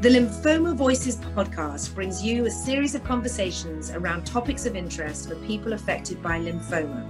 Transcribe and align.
The 0.00 0.10
Lymphoma 0.10 0.76
Voices 0.76 1.16
podcast 1.16 1.92
brings 1.92 2.22
you 2.22 2.46
a 2.46 2.50
series 2.52 2.94
of 2.94 3.02
conversations 3.02 3.90
around 3.90 4.24
topics 4.24 4.64
of 4.64 4.76
interest 4.76 5.28
for 5.28 5.34
people 5.44 5.72
affected 5.72 6.22
by 6.22 6.38
lymphoma, 6.38 7.04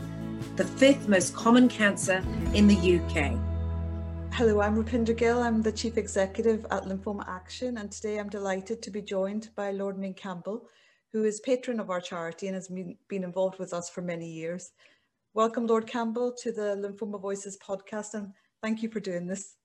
the 0.57 0.65
fifth 0.65 1.07
most 1.07 1.35
common 1.35 1.69
cancer 1.69 2.25
in 2.55 2.67
the 2.67 2.75
UK. 2.75 3.39
Hello, 4.33 4.63
I'm 4.63 4.83
Ropinder 4.83 5.15
Gill. 5.15 5.43
I'm 5.43 5.61
the 5.61 5.71
Chief 5.71 5.99
Executive 5.99 6.65
at 6.71 6.85
Lymphoma 6.85 7.29
Action, 7.29 7.77
and 7.77 7.93
today 7.93 8.19
I'm 8.19 8.31
delighted 8.31 8.81
to 8.81 8.91
be 8.91 9.03
joined 9.03 9.51
by 9.55 9.71
Lord 9.71 9.99
Ming 9.99 10.15
Campbell, 10.15 10.67
who 11.13 11.25
is 11.25 11.41
patron 11.41 11.81
of 11.81 11.91
our 11.91 12.01
charity 12.01 12.47
and 12.47 12.55
has 12.55 12.69
been 12.69 12.97
involved 13.23 13.59
with 13.59 13.75
us 13.75 13.91
for 13.91 14.01
many 14.01 14.31
years. 14.33 14.71
Welcome, 15.35 15.67
Lord 15.67 15.87
Campbell, 15.87 16.35
to 16.43 16.53
the 16.53 16.75
Lymphoma 16.75 17.21
Voices 17.21 17.59
podcast, 17.59 18.15
and 18.15 18.33
thank 18.63 18.83
you 18.83 18.89
for 18.89 19.01
doing 19.01 19.27
this. 19.27 19.58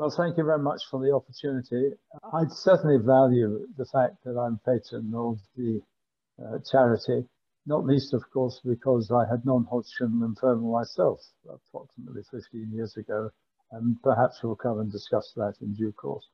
Well, 0.00 0.08
thank 0.08 0.38
you 0.38 0.44
very 0.44 0.58
much 0.58 0.84
for 0.90 0.98
the 0.98 1.12
opportunity. 1.12 1.90
I 2.32 2.44
certainly 2.48 2.96
value 3.04 3.66
the 3.76 3.84
fact 3.84 4.14
that 4.24 4.38
I'm 4.38 4.58
patron 4.64 5.12
of 5.14 5.38
the 5.58 5.82
uh, 6.42 6.56
charity, 6.60 7.26
not 7.66 7.84
least, 7.84 8.14
of 8.14 8.22
course, 8.32 8.62
because 8.64 9.10
I 9.10 9.30
had 9.30 9.44
non-Hodgkin 9.44 10.08
lymphoma 10.08 10.72
myself 10.72 11.20
approximately 11.46 12.22
15 12.30 12.70
years 12.72 12.96
ago, 12.96 13.28
and 13.72 14.00
perhaps 14.02 14.42
we'll 14.42 14.56
come 14.56 14.80
and 14.80 14.90
discuss 14.90 15.34
that 15.36 15.56
in 15.60 15.74
due 15.74 15.92
course. 15.92 16.24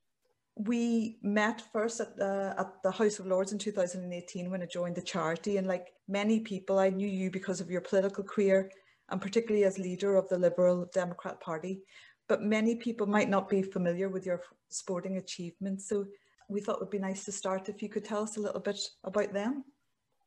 We 0.55 1.19
met 1.23 1.61
first 1.73 2.01
at 2.01 2.17
the, 2.17 2.55
at 2.57 2.73
the 2.85 2.93
House 2.93 3.19
of 3.19 3.27
Lords 3.27 3.51
in 3.51 3.59
2018 3.59 4.49
when 4.49 4.63
I 4.63 4.67
joined 4.67 4.95
the 4.95 5.03
charity, 5.03 5.57
and 5.57 5.67
like 5.67 5.89
many 6.07 6.39
people, 6.39 6.79
I 6.79 6.91
knew 6.91 7.09
you 7.09 7.33
because 7.33 7.61
of 7.61 7.69
your 7.69 7.81
political 7.81 8.23
career 8.23 8.71
and 9.09 9.21
particularly 9.21 9.65
as 9.65 9.79
leader 9.79 10.17
of 10.17 10.29
the 10.29 10.39
Liberal 10.39 10.89
Democrat 10.93 11.41
Party 11.41 11.81
but 12.29 12.43
many 12.43 12.77
people 12.77 13.07
might 13.07 13.29
not 13.29 13.49
be 13.49 13.63
familiar 13.63 14.09
with 14.09 14.27
your 14.27 14.43
sporting 14.69 15.17
achievements. 15.17 15.89
So 15.89 16.07
we 16.49 16.61
thought 16.61 16.77
it 16.77 16.81
would 16.81 16.91
be 16.91 16.99
nice 16.99 17.25
to 17.25 17.33
start 17.33 17.69
if 17.69 17.83
you 17.83 17.89
could 17.89 18.05
tell 18.05 18.23
us 18.23 18.37
a 18.37 18.41
little 18.41 18.61
bit 18.61 18.79
about 19.05 19.33
them. 19.33 19.65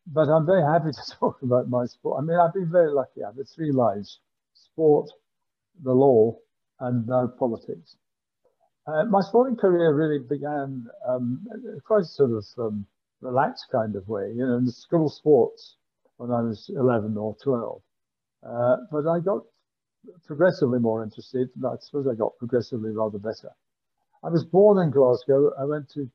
But 0.08 0.30
I'm 0.30 0.46
very 0.46 0.64
happy 0.64 0.92
to 0.92 1.16
talk 1.20 1.42
about 1.42 1.70
my 1.70 1.86
sport. 1.86 2.22
I 2.22 2.26
mean, 2.26 2.38
I've 2.38 2.54
been 2.54 2.72
very 2.72 2.92
lucky. 2.92 3.24
I've 3.24 3.36
had 3.36 3.50
three 3.50 3.72
lives 3.72 4.20
sport, 4.54 5.10
the 5.84 5.94
law, 5.94 6.36
and 6.80 7.08
now 7.08 7.28
politics. 7.28 7.96
Uh, 8.88 9.06
my 9.06 9.22
sporting 9.22 9.56
career 9.56 9.94
really 9.94 10.20
began 10.20 10.86
um, 11.08 11.46
quite 11.86 12.06
sort 12.06 12.32
of 12.32 12.46
um, 12.58 12.86
relaxed 13.22 13.68
kind 13.72 13.96
of 13.96 14.08
way, 14.08 14.32
you 14.36 14.46
know, 14.46 14.58
in 14.58 14.66
the 14.66 14.72
school 14.72 15.10
sports 15.10 15.76
when 16.18 16.32
I 16.32 16.42
was 16.42 16.70
11 16.76 17.16
or 17.18 17.36
12. 17.44 17.82
Uh, 18.42 18.78
but 18.92 19.08
I 19.08 19.20
got 19.20 19.44
progressively 20.26 20.80
more 20.80 21.04
interested. 21.04 21.50
I 21.66 21.76
suppose 21.80 22.08
I 22.08 22.16
got 22.16 22.38
progressively 22.38 22.92
rather 22.92 23.18
better. 23.18 23.52
I 24.24 24.30
was 24.30 24.44
born 24.44 24.84
in 24.84 24.92
Glasgow. 24.92 25.52
I 25.60 25.66
went 25.66 25.90
to 25.94 26.10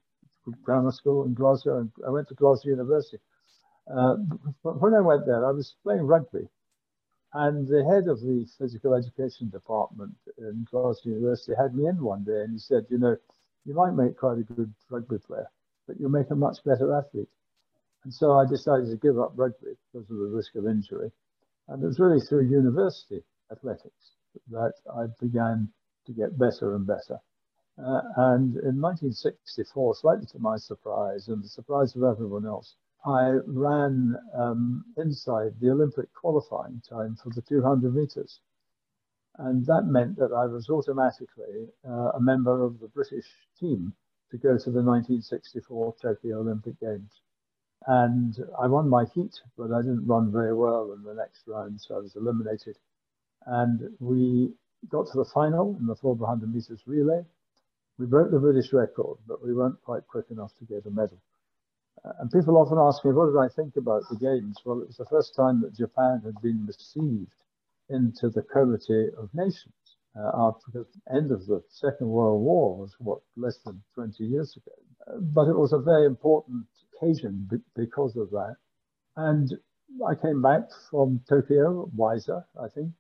grammar 0.63 0.93
school 0.93 1.25
in 1.25 1.35
Glasgow 1.35 1.79
and 1.79 1.91
I 2.07 2.11
went 2.11 2.29
to 2.29 2.35
Glasgow 2.35 2.71
University. 2.71 3.19
Uh, 3.93 4.17
when 4.63 4.95
I 4.95 5.01
went 5.01 5.27
there, 5.27 5.47
I 5.47 5.53
was 5.53 5.75
playing 5.83 6.03
rugby. 6.03 6.49
And 7.33 7.67
the 7.67 7.85
head 7.85 8.09
of 8.09 8.21
the 8.21 8.47
physical 8.59 8.95
education 8.95 9.49
department 9.51 10.15
in 10.39 10.67
Glasgow 10.71 11.11
University 11.11 11.53
had 11.59 11.75
me 11.75 11.87
in 11.87 12.03
one 12.03 12.25
day 12.25 12.43
and 12.43 12.53
he 12.53 12.59
said, 12.59 12.87
You 12.89 12.99
know, 12.99 13.17
you 13.65 13.75
might 13.75 13.93
make 13.93 14.17
quite 14.17 14.39
a 14.39 14.43
good 14.43 14.73
rugby 14.91 15.19
player, 15.19 15.51
but 15.87 15.99
you'll 15.99 16.11
make 16.11 16.31
a 16.31 16.37
much 16.37 16.59
better 16.65 16.95
athlete. 16.95 17.29
And 18.05 18.13
so 18.13 18.39
I 18.39 18.47
decided 18.47 18.91
to 18.91 18.97
give 18.97 19.19
up 19.19 19.33
rugby 19.35 19.77
because 19.93 20.09
of 20.11 20.17
the 20.17 20.29
risk 20.29 20.55
of 20.55 20.67
injury. 20.67 21.11
And 21.69 21.83
it 21.83 21.87
was 21.87 21.99
really 21.99 22.21
through 22.21 22.49
university 22.49 23.25
athletics 23.51 24.17
that 24.51 24.75
I 24.95 25.07
began 25.21 25.69
to 26.07 26.13
get 26.13 26.39
better 26.39 26.75
and 26.75 26.87
better. 26.87 27.19
Uh, 27.79 28.03
and 28.17 28.57
in 28.57 28.81
1964, 28.81 29.97
slightly 29.97 30.27
to 30.27 30.39
my 30.39 30.57
surprise 30.57 31.29
and 31.29 31.43
the 31.43 31.49
surprise 31.49 31.97
of 31.97 32.05
everyone 32.05 32.47
else, 32.47 32.77
I 33.05 33.39
ran 33.47 34.17
um, 34.35 34.85
inside 34.97 35.55
the 35.61 35.71
Olympic 35.71 36.13
qualifying 36.15 36.81
time 36.89 37.17
for 37.17 37.31
the 37.31 37.43
200 37.43 37.95
meters. 37.95 38.41
And 39.39 39.67
that 39.67 39.87
meant 39.87 40.17
that 40.17 40.33
I 40.33 40.47
was 40.47 40.71
automatically 40.71 41.69
uh, 41.87 42.13
a 42.15 42.21
member 42.21 42.63
of 42.63 42.79
the 42.79 42.89
British 42.89 43.27
team 43.59 43.93
to 44.31 44.39
go 44.39 44.57
to 44.57 44.71
the 44.71 44.83
1964 44.83 45.97
Tokyo 46.01 46.41
Olympic 46.41 46.79
Games. 46.81 47.11
And 47.87 48.37
I 48.59 48.69
won 48.69 48.89
my 48.89 49.05
heat, 49.05 49.35
but 49.59 49.73
I 49.73 49.83
didn't 49.83 50.07
run 50.07 50.33
very 50.33 50.55
well 50.55 50.93
in 50.93 51.03
the 51.03 51.15
next 51.15 51.43
round, 51.47 51.81
so 51.81 51.97
I 51.97 51.99
was 51.99 52.17
eliminated 52.17 52.79
and 53.47 53.81
we 54.01 54.53
got 54.89 55.07
to 55.07 55.19
the 55.19 55.31
final 55.33 55.77
in 55.81 55.87
the 55.87 55.97
400 55.97 56.53
meters 56.53 56.81
relay. 56.87 57.25
We 57.99 58.07
broke 58.07 58.31
the 58.31 58.39
British 58.39 58.73
record, 58.73 59.19
but 59.27 59.45
we 59.45 59.55
weren't 59.55 59.81
quite 59.83 60.07
quick 60.07 60.27
enough 60.31 60.53
to 60.59 60.65
get 60.65 60.87
a 60.87 60.91
medal. 60.91 61.19
Uh, 62.05 62.13
and 62.21 62.31
people 62.31 62.57
often 62.57 62.79
ask 62.79 63.05
me, 63.05 63.13
what 63.13 63.27
did 63.27 63.39
I 63.39 63.49
think 63.55 63.77
about 63.77 64.03
the 64.11 64.17
Games? 64.17 64.59
Well, 64.65 64.81
it 64.81 64.89
was 64.89 64.97
the 64.97 65.07
first 65.07 65.35
time 65.35 65.61
that 65.63 65.75
Japan 65.75 66.21
had 66.25 66.41
been 66.43 66.67
received 66.67 67.33
into 67.89 68.31
the 68.31 68.43
Comity 68.43 69.09
of 69.17 69.31
Nations 69.33 69.75
uh, 70.17 70.31
after 70.35 70.71
the 70.73 70.87
end 71.15 71.31
of 71.31 71.47
the 71.47 71.63
Second 71.69 72.09
World 72.09 72.43
War 72.43 72.77
was 72.77 72.95
what 72.99 73.21
less 73.37 73.59
than 73.65 73.83
20 73.95 74.25
years 74.25 74.57
ago. 74.57 74.77
Uh, 75.07 75.21
but 75.21 75.49
it 75.49 75.57
was 75.57 75.73
a 75.73 75.79
very 75.79 76.07
important 76.07 76.67
occasion 76.97 77.49
because 77.77 78.17
of 78.17 78.31
that. 78.31 78.57
And 79.17 79.53
I 80.07 80.15
came 80.15 80.43
back 80.43 80.63
from 80.91 81.21
Tokyo 81.29 81.89
wiser, 81.95 82.45
I 82.61 82.69
think, 82.69 82.93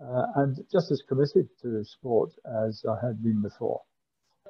uh, 0.00 0.26
and 0.36 0.56
just 0.72 0.90
as 0.90 1.02
committed 1.08 1.48
to 1.62 1.84
sport 1.84 2.30
as 2.66 2.84
I 2.88 3.06
had 3.06 3.22
been 3.22 3.42
before. 3.42 3.82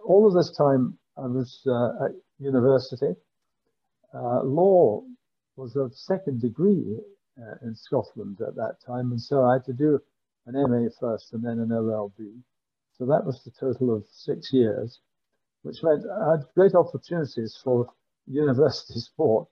All 0.04 0.26
of 0.26 0.34
this 0.34 0.54
time, 0.56 0.98
I 1.16 1.26
was 1.26 1.60
uh, 1.66 2.04
at 2.04 2.12
university. 2.38 3.14
Uh, 4.14 4.42
law 4.42 5.02
was 5.56 5.76
a 5.76 5.90
second 5.92 6.40
degree 6.40 6.98
uh, 7.38 7.66
in 7.66 7.74
Scotland 7.74 8.38
at 8.40 8.54
that 8.54 8.76
time, 8.86 9.10
and 9.10 9.20
so 9.20 9.44
I 9.44 9.54
had 9.54 9.64
to 9.66 9.72
do 9.72 10.00
an 10.46 10.54
MA 10.54 10.88
first 10.98 11.32
and 11.32 11.44
then 11.44 11.58
an 11.58 11.68
LLB. 11.68 12.40
So 12.96 13.06
that 13.06 13.24
was 13.24 13.42
the 13.44 13.50
total 13.50 13.94
of 13.94 14.04
six 14.10 14.52
years, 14.52 15.00
which 15.62 15.82
meant 15.82 16.04
I 16.06 16.32
had 16.32 16.44
great 16.54 16.74
opportunities 16.74 17.58
for 17.62 17.92
university 18.26 19.00
sport. 19.00 19.48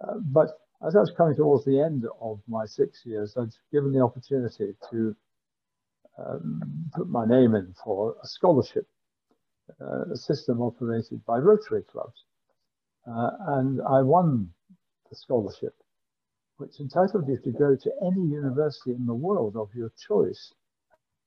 Uh, 0.00 0.18
but 0.18 0.48
as 0.86 0.96
I 0.96 1.00
was 1.00 1.12
coming 1.16 1.34
towards 1.34 1.64
the 1.64 1.80
end 1.80 2.06
of 2.20 2.40
my 2.48 2.64
six 2.64 3.02
years, 3.04 3.36
I'd 3.36 3.50
given 3.72 3.92
the 3.92 4.00
opportunity 4.00 4.74
to 4.90 5.16
um, 6.18 6.90
put 6.94 7.08
my 7.08 7.26
name 7.26 7.54
in 7.54 7.74
for 7.84 8.16
a 8.22 8.26
scholarship, 8.26 8.86
uh, 9.80 10.12
a 10.12 10.16
system 10.16 10.60
operated 10.60 11.24
by 11.26 11.38
Rotary 11.38 11.82
clubs. 11.82 12.24
Uh, 13.06 13.30
and 13.58 13.80
I 13.82 14.02
won 14.02 14.50
the 15.10 15.16
scholarship, 15.16 15.74
which 16.56 16.80
entitled 16.80 17.28
you 17.28 17.38
to 17.44 17.50
go 17.50 17.76
to 17.76 17.90
any 18.02 18.22
university 18.26 18.92
in 18.92 19.06
the 19.06 19.14
world 19.14 19.56
of 19.56 19.68
your 19.74 19.92
choice 20.08 20.52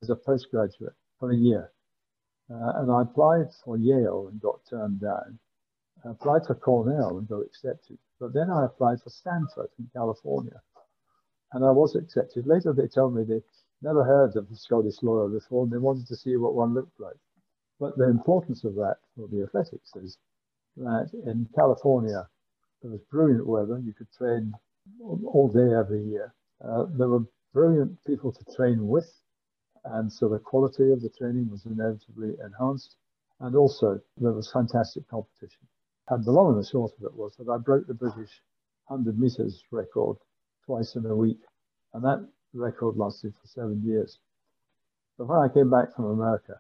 as 0.02 0.10
a 0.10 0.16
postgraduate 0.16 0.96
for 1.20 1.32
a 1.32 1.36
year. 1.36 1.72
Uh, 2.50 2.82
and 2.82 2.92
I 2.92 3.04
applied 3.04 3.48
for 3.64 3.78
Yale 3.78 4.28
and 4.30 4.42
got 4.42 4.60
turned 4.70 5.02
down. 5.02 5.40
I 6.06 6.12
applied 6.12 6.46
for 6.46 6.56
Cornell 6.56 7.18
and 7.18 7.28
got 7.28 7.42
accepted. 7.42 7.98
But 8.24 8.32
then 8.32 8.50
I 8.50 8.64
applied 8.64 9.02
for 9.02 9.10
Stanford 9.10 9.68
in 9.78 9.90
California, 9.92 10.62
and 11.52 11.66
I 11.66 11.72
was 11.72 11.94
accepted. 11.94 12.48
Later, 12.48 12.72
they 12.72 12.88
told 12.88 13.14
me 13.14 13.26
they 13.26 13.42
never 13.82 14.06
heard 14.06 14.38
of 14.38 14.48
the 14.48 14.56
Scottish 14.56 15.04
lawyer 15.04 15.28
before, 15.28 15.66
and 15.66 15.74
they 15.74 15.78
wanted 15.78 16.08
to 16.08 16.16
see 16.16 16.38
what 16.38 16.56
one 16.56 16.74
looked 16.74 16.98
like. 17.02 17.18
But 17.82 17.98
the 17.98 18.08
importance 18.08 18.64
of 18.64 18.76
that 18.76 19.00
for 19.14 19.28
the 19.28 19.44
athletics 19.44 19.94
is 19.98 20.18
that 20.78 21.12
in 21.26 21.50
California, 21.54 22.30
there 22.82 22.92
was 22.92 23.02
brilliant 23.12 23.46
weather. 23.46 23.78
You 23.80 23.92
could 23.92 24.12
train 24.14 24.54
all 25.02 25.50
day 25.50 25.74
every 25.74 26.06
year. 26.06 26.34
Uh, 26.64 26.86
there 26.98 27.10
were 27.10 27.26
brilliant 27.52 28.02
people 28.06 28.32
to 28.32 28.56
train 28.56 28.88
with, 28.88 29.22
and 29.84 30.10
so 30.10 30.30
the 30.30 30.40
quality 30.40 30.94
of 30.94 31.02
the 31.02 31.10
training 31.10 31.50
was 31.52 31.66
inevitably 31.66 32.38
enhanced. 32.42 32.96
And 33.42 33.54
also, 33.58 34.00
there 34.16 34.32
was 34.32 34.50
fantastic 34.50 35.10
competition. 35.10 35.68
And 36.10 36.24
the 36.26 36.32
long 36.32 36.54
and 36.54 36.64
the 36.64 36.68
short 36.68 36.92
of 36.98 37.04
it 37.04 37.16
was 37.16 37.36
that 37.38 37.50
I 37.50 37.58
broke 37.58 37.88
the 37.88 37.94
British 37.94 38.42
100 38.88 39.18
meters 39.18 39.64
record 39.72 40.18
twice 40.66 40.96
in 40.96 41.06
a 41.06 41.16
week. 41.16 41.40
And 41.94 42.04
that 42.04 42.28
record 42.54 42.98
lasted 42.98 43.34
for 43.40 43.48
seven 43.48 43.82
years. 43.84 44.20
But 45.18 45.28
when 45.28 45.40
I 45.40 45.54
came 45.54 45.70
back 45.70 45.96
from 45.96 46.06
America, 46.06 46.60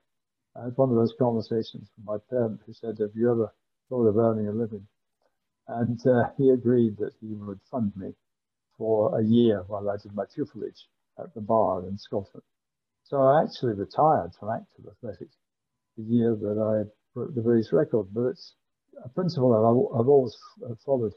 I 0.55 0.65
had 0.65 0.77
one 0.77 0.89
of 0.89 0.95
those 0.95 1.15
conversations 1.17 1.89
with 1.97 2.05
my 2.05 2.17
parent 2.29 2.61
who 2.65 2.73
said, 2.73 2.99
Have 2.99 3.15
you 3.15 3.31
ever 3.31 3.53
thought 3.89 4.07
of 4.07 4.17
earning 4.17 4.47
a 4.47 4.51
living? 4.51 4.87
And 5.67 5.99
uh, 6.05 6.29
he 6.37 6.49
agreed 6.49 6.97
that 6.97 7.13
he 7.19 7.33
would 7.33 7.59
fund 7.71 7.91
me 7.95 8.13
for 8.77 9.17
a 9.19 9.23
year 9.23 9.63
while 9.67 9.89
I 9.89 9.97
did 9.97 10.13
my 10.13 10.25
pupillage 10.25 10.87
at 11.19 11.33
the 11.33 11.41
bar 11.41 11.85
in 11.87 11.97
Scotland. 11.97 12.43
So 13.03 13.21
I 13.21 13.43
actually 13.43 13.73
retired 13.73 14.33
from 14.39 14.49
active 14.49 14.85
athletics 14.87 15.35
the 15.97 16.03
year 16.03 16.35
that 16.35 16.57
I 16.57 16.89
broke 17.13 17.33
the 17.35 17.41
British 17.41 17.71
record. 17.71 18.07
But 18.13 18.27
it's 18.27 18.55
a 19.03 19.09
principle 19.09 19.51
that 19.51 19.99
I've 19.99 20.07
always 20.07 20.37
uh, 20.65 20.75
followed. 20.85 21.13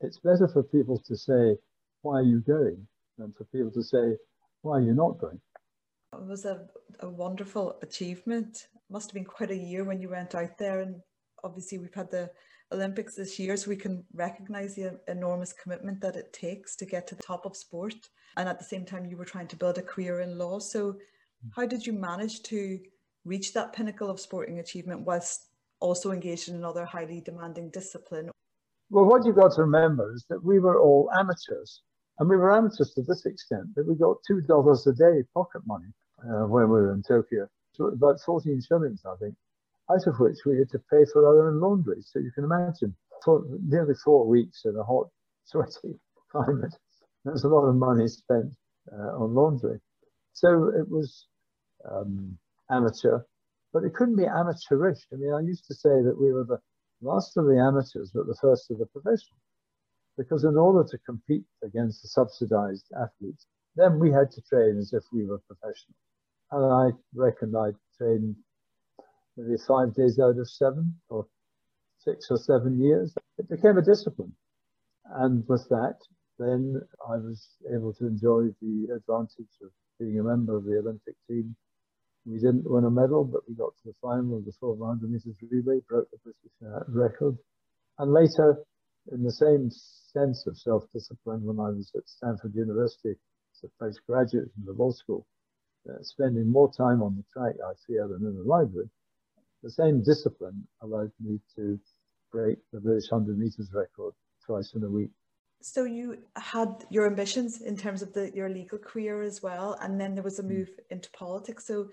It's 0.00 0.18
better 0.18 0.48
for 0.48 0.62
people 0.62 0.98
to 1.06 1.16
say, 1.16 1.56
why 2.02 2.20
are 2.20 2.22
you 2.22 2.40
going? 2.40 2.86
Than 3.18 3.32
for 3.32 3.44
people 3.44 3.70
to 3.72 3.82
say, 3.82 4.16
why 4.62 4.78
are 4.78 4.82
you 4.82 4.94
not 4.94 5.18
going? 5.18 5.40
It 6.12 6.26
was 6.26 6.44
a, 6.44 6.66
a 7.00 7.08
wonderful 7.08 7.78
achievement. 7.82 8.68
It 8.74 8.80
must 8.90 9.10
have 9.10 9.14
been 9.14 9.24
quite 9.24 9.50
a 9.50 9.56
year 9.56 9.84
when 9.84 10.00
you 10.00 10.10
went 10.10 10.34
out 10.34 10.58
there 10.58 10.80
and 10.80 11.00
obviously 11.44 11.78
we've 11.78 11.94
had 11.94 12.10
the 12.10 12.30
Olympics 12.72 13.14
this 13.14 13.38
year, 13.38 13.56
so 13.56 13.70
we 13.70 13.76
can 13.76 14.04
recognize 14.12 14.74
the 14.74 14.98
enormous 15.08 15.52
commitment 15.52 16.00
that 16.00 16.16
it 16.16 16.32
takes 16.32 16.74
to 16.76 16.84
get 16.84 17.06
to 17.06 17.14
the 17.14 17.22
top 17.22 17.46
of 17.46 17.56
sport. 17.56 17.94
And 18.36 18.48
at 18.48 18.58
the 18.58 18.64
same 18.64 18.84
time, 18.84 19.06
you 19.06 19.16
were 19.16 19.24
trying 19.24 19.46
to 19.48 19.56
build 19.56 19.78
a 19.78 19.82
career 19.82 20.20
in 20.20 20.36
law. 20.36 20.58
So, 20.58 20.92
hmm. 20.92 21.48
how 21.54 21.66
did 21.66 21.86
you 21.86 21.92
manage 21.92 22.42
to 22.44 22.80
reach 23.24 23.52
that 23.52 23.72
pinnacle 23.72 24.10
of 24.10 24.20
sporting 24.20 24.58
achievement 24.58 25.02
whilst 25.02 25.46
also 25.86 26.10
engaged 26.10 26.48
in 26.48 26.56
another 26.56 26.84
highly 26.84 27.20
demanding 27.20 27.70
discipline? 27.70 28.30
Well, 28.90 29.04
what 29.04 29.24
you've 29.24 29.36
got 29.36 29.52
to 29.54 29.62
remember 29.62 30.12
is 30.14 30.24
that 30.28 30.42
we 30.44 30.58
were 30.58 30.80
all 30.80 31.10
amateurs. 31.18 31.82
And 32.18 32.28
we 32.28 32.36
were 32.36 32.52
amateurs 32.52 32.94
to 32.94 33.02
this 33.02 33.26
extent 33.26 33.74
that 33.74 33.86
we 33.86 33.94
got 33.94 34.16
$2 34.30 34.86
a 34.86 34.92
day 34.92 35.22
pocket 35.34 35.62
money 35.66 35.92
uh, 36.20 36.46
when 36.46 36.64
we 36.64 36.80
were 36.80 36.92
in 36.92 37.02
Tokyo. 37.02 37.48
So 37.72 37.86
about 37.86 38.20
14 38.24 38.62
shillings, 38.66 39.02
I 39.04 39.14
think 39.16 39.34
out 39.90 40.06
of 40.06 40.18
which 40.18 40.38
we 40.44 40.58
had 40.58 40.70
to 40.70 40.78
pay 40.90 41.04
for 41.12 41.26
our 41.26 41.48
own 41.48 41.60
laundry. 41.60 42.02
So 42.02 42.18
you 42.18 42.32
can 42.32 42.44
imagine, 42.44 42.94
for 43.24 43.44
nearly 43.66 43.94
four 44.04 44.26
weeks 44.26 44.64
in 44.64 44.76
a 44.76 44.82
hot, 44.82 45.08
sweaty 45.44 45.98
climate, 46.30 46.74
there's 47.24 47.44
a 47.44 47.48
lot 47.48 47.66
of 47.66 47.76
money 47.76 48.08
spent 48.08 48.52
uh, 48.92 49.22
on 49.22 49.34
laundry. 49.34 49.78
So 50.32 50.68
it 50.68 50.88
was 50.88 51.26
um, 51.90 52.38
amateur, 52.70 53.20
but 53.76 53.84
it 53.84 53.92
couldn't 53.92 54.16
be 54.16 54.24
amateurish. 54.24 55.06
I 55.12 55.16
mean, 55.16 55.34
I 55.34 55.40
used 55.40 55.66
to 55.66 55.74
say 55.74 56.00
that 56.00 56.18
we 56.18 56.32
were 56.32 56.44
the 56.44 56.58
last 57.02 57.36
of 57.36 57.44
the 57.44 57.58
amateurs, 57.58 58.10
but 58.14 58.26
the 58.26 58.38
first 58.40 58.70
of 58.70 58.78
the 58.78 58.86
professional. 58.86 59.38
Because 60.16 60.44
in 60.44 60.56
order 60.56 60.88
to 60.88 60.98
compete 61.04 61.44
against 61.62 62.00
the 62.00 62.08
subsidized 62.08 62.86
athletes, 62.98 63.46
then 63.74 63.98
we 63.98 64.10
had 64.10 64.30
to 64.30 64.40
train 64.48 64.78
as 64.78 64.94
if 64.94 65.04
we 65.12 65.26
were 65.26 65.42
professional. 65.46 65.94
And 66.52 66.64
I 66.64 66.96
reckon 67.14 67.54
I 67.54 67.72
trained 67.98 68.36
maybe 69.36 69.58
five 69.68 69.94
days 69.94 70.18
out 70.18 70.38
of 70.38 70.48
seven 70.48 70.94
or 71.10 71.26
six 71.98 72.28
or 72.30 72.38
seven 72.38 72.80
years. 72.80 73.14
It 73.36 73.50
became 73.50 73.76
a 73.76 73.82
discipline. 73.82 74.32
And 75.16 75.46
with 75.48 75.68
that, 75.68 75.98
then 76.38 76.80
I 77.06 77.16
was 77.16 77.46
able 77.70 77.92
to 77.92 78.06
enjoy 78.06 78.54
the 78.62 78.94
advantage 78.96 79.52
of 79.62 79.70
being 80.00 80.18
a 80.18 80.22
member 80.22 80.56
of 80.56 80.64
the 80.64 80.78
Olympic 80.78 81.16
team. 81.28 81.54
We 82.26 82.38
didn't 82.38 82.68
win 82.68 82.84
a 82.84 82.90
medal, 82.90 83.24
but 83.24 83.48
we 83.48 83.54
got 83.54 83.72
to 83.76 83.82
the 83.86 83.94
final 84.02 84.38
of 84.38 84.44
the 84.44 84.52
400 84.58 85.08
meters 85.08 85.36
relay, 85.48 85.80
broke 85.88 86.10
the 86.10 86.18
British 86.24 86.52
uh, 86.66 86.80
record. 86.88 87.38
And 87.98 88.12
later, 88.12 88.58
in 89.12 89.22
the 89.22 89.32
same 89.32 89.70
sense 89.70 90.46
of 90.46 90.58
self-discipline, 90.58 91.44
when 91.44 91.60
I 91.60 91.70
was 91.70 91.92
at 91.96 92.08
Stanford 92.08 92.54
University 92.54 93.10
as 93.10 93.64
a 93.64 93.84
postgraduate 93.84 94.50
from 94.54 94.64
the 94.64 94.72
law 94.72 94.90
school, 94.90 95.24
uh, 95.88 96.02
spending 96.02 96.50
more 96.50 96.72
time 96.72 97.00
on 97.00 97.16
the 97.16 97.24
track, 97.32 97.54
I 97.64 97.72
feel, 97.86 98.08
than 98.08 98.26
in 98.26 98.36
the 98.36 98.42
library, 98.42 98.90
the 99.62 99.70
same 99.70 100.02
discipline 100.02 100.66
allowed 100.82 101.12
me 101.20 101.38
to 101.54 101.78
break 102.32 102.58
the 102.72 102.80
British 102.80 103.10
100 103.10 103.38
meters 103.38 103.70
record 103.72 104.14
twice 104.44 104.74
in 104.74 104.82
a 104.82 104.90
week. 104.90 105.10
So 105.62 105.84
you 105.84 106.18
had 106.36 106.84
your 106.90 107.06
ambitions 107.06 107.62
in 107.62 107.76
terms 107.76 108.02
of 108.02 108.12
the, 108.12 108.30
your 108.34 108.48
legal 108.48 108.78
career 108.78 109.22
as 109.22 109.42
well, 109.42 109.76
and 109.80 110.00
then 110.00 110.14
there 110.14 110.22
was 110.24 110.38
a 110.38 110.42
hmm. 110.42 110.54
move 110.54 110.70
into 110.90 111.10
politics. 111.12 111.66
So 111.66 111.88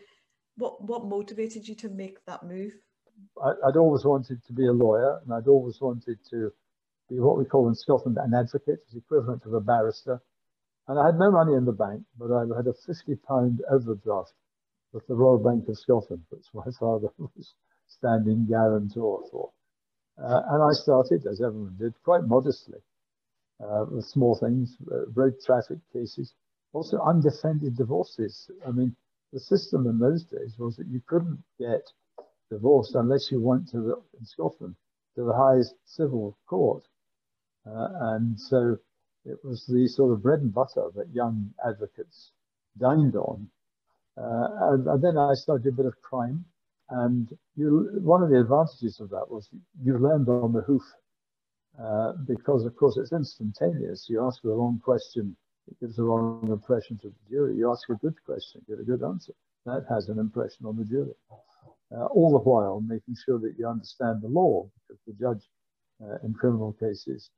what, 0.57 0.83
what 0.83 1.05
motivated 1.05 1.67
you 1.67 1.75
to 1.75 1.89
make 1.89 2.23
that 2.25 2.43
move? 2.43 2.73
I, 3.41 3.53
would 3.63 3.77
always 3.77 4.05
wanted 4.05 4.43
to 4.45 4.53
be 4.53 4.67
a 4.67 4.71
lawyer, 4.71 5.19
and 5.23 5.33
I'd 5.33 5.47
always 5.47 5.79
wanted 5.81 6.19
to 6.29 6.51
be 7.09 7.19
what 7.19 7.37
we 7.37 7.45
call 7.45 7.67
in 7.67 7.75
Scotland 7.75 8.17
an 8.17 8.33
advocate, 8.33 8.79
the 8.91 8.99
equivalent 8.99 9.45
of 9.45 9.53
a 9.53 9.61
barrister. 9.61 10.21
And 10.87 10.99
I 10.99 11.05
had 11.05 11.17
no 11.17 11.31
money 11.31 11.53
in 11.53 11.65
the 11.65 11.71
bank, 11.71 12.03
but 12.17 12.31
I 12.31 12.41
had 12.55 12.67
a 12.67 12.73
50 12.73 13.15
pound 13.27 13.61
overdraft 13.71 14.33
with 14.91 15.07
the 15.07 15.15
Royal 15.15 15.37
Bank 15.37 15.67
of 15.69 15.77
Scotland, 15.77 16.23
which 16.29 16.45
my 16.53 16.65
father 16.79 17.09
was 17.17 17.53
standing 17.87 18.45
guarantor 18.47 19.23
for. 19.31 19.51
Uh, 20.21 20.41
and 20.49 20.63
I 20.63 20.73
started, 20.73 21.25
as 21.25 21.41
everyone 21.41 21.75
did, 21.79 21.93
quite 22.03 22.23
modestly, 22.25 22.79
uh, 23.63 23.85
with 23.89 24.05
small 24.05 24.35
things, 24.35 24.77
uh, 24.91 25.07
road 25.13 25.33
traffic 25.43 25.79
cases, 25.91 26.33
also 26.73 26.99
undefended 26.99 27.75
divorces. 27.75 28.49
I 28.67 28.71
mean, 28.71 28.95
the 29.33 29.39
system 29.39 29.87
in 29.87 29.99
those 29.99 30.23
days 30.23 30.55
was 30.57 30.77
that 30.77 30.87
you 30.87 31.01
couldn't 31.07 31.43
get 31.59 31.81
divorced 32.49 32.95
unless 32.95 33.31
you 33.31 33.41
went 33.41 33.67
to 33.69 33.81
the, 33.81 33.95
in 34.19 34.25
Scotland 34.25 34.75
to 35.15 35.23
the 35.23 35.33
highest 35.33 35.75
civil 35.85 36.37
court. 36.47 36.83
Uh, 37.65 37.87
and 38.13 38.39
so 38.39 38.77
it 39.25 39.37
was 39.43 39.65
the 39.65 39.87
sort 39.87 40.11
of 40.11 40.21
bread 40.21 40.39
and 40.39 40.53
butter 40.53 40.89
that 40.95 41.09
young 41.13 41.49
advocates 41.65 42.31
dined 42.77 43.15
on 43.15 43.49
uh, 44.17 44.47
and, 44.71 44.87
and, 44.87 45.03
then 45.03 45.17
I 45.17 45.33
started 45.33 45.67
a 45.67 45.71
bit 45.71 45.85
of 45.85 45.99
crime. 46.01 46.45
And 46.89 47.27
you, 47.55 47.89
one 48.03 48.21
of 48.21 48.29
the 48.29 48.39
advantages 48.39 48.99
of 48.99 49.09
that 49.09 49.29
was 49.29 49.49
you 49.81 49.97
learned 49.97 50.29
on 50.29 50.53
the 50.53 50.61
hoof 50.61 50.83
uh, 51.81 52.13
because, 52.27 52.65
of 52.65 52.75
course, 52.75 52.97
it's 52.97 53.11
instantaneous. 53.11 54.07
You 54.09 54.23
ask 54.23 54.41
the 54.41 54.49
wrong 54.49 54.79
question, 54.83 55.35
it 55.69 55.79
gives 55.79 55.95
the 55.95 56.03
wrong 56.03 56.47
impression 56.49 56.97
to 56.99 57.07
the 57.07 57.29
jury. 57.29 57.55
You 57.57 57.71
ask 57.71 57.89
a 57.89 57.95
good 57.95 58.15
question, 58.25 58.61
get 58.67 58.79
a 58.79 58.83
good 58.83 59.03
answer. 59.03 59.33
That 59.65 59.85
has 59.89 60.09
an 60.09 60.19
impression 60.19 60.65
on 60.65 60.77
the 60.77 60.85
jury. 60.85 61.13
Uh, 61.91 62.05
all 62.05 62.31
the 62.31 62.39
while 62.39 62.81
making 62.81 63.15
sure 63.23 63.39
that 63.39 63.53
you 63.57 63.67
understand 63.67 64.21
the 64.21 64.27
law, 64.27 64.67
because 64.87 65.01
the 65.07 65.13
judge 65.13 65.47
uh, 66.03 66.17
in 66.23 66.33
criminal 66.33 66.73
cases, 66.73 67.29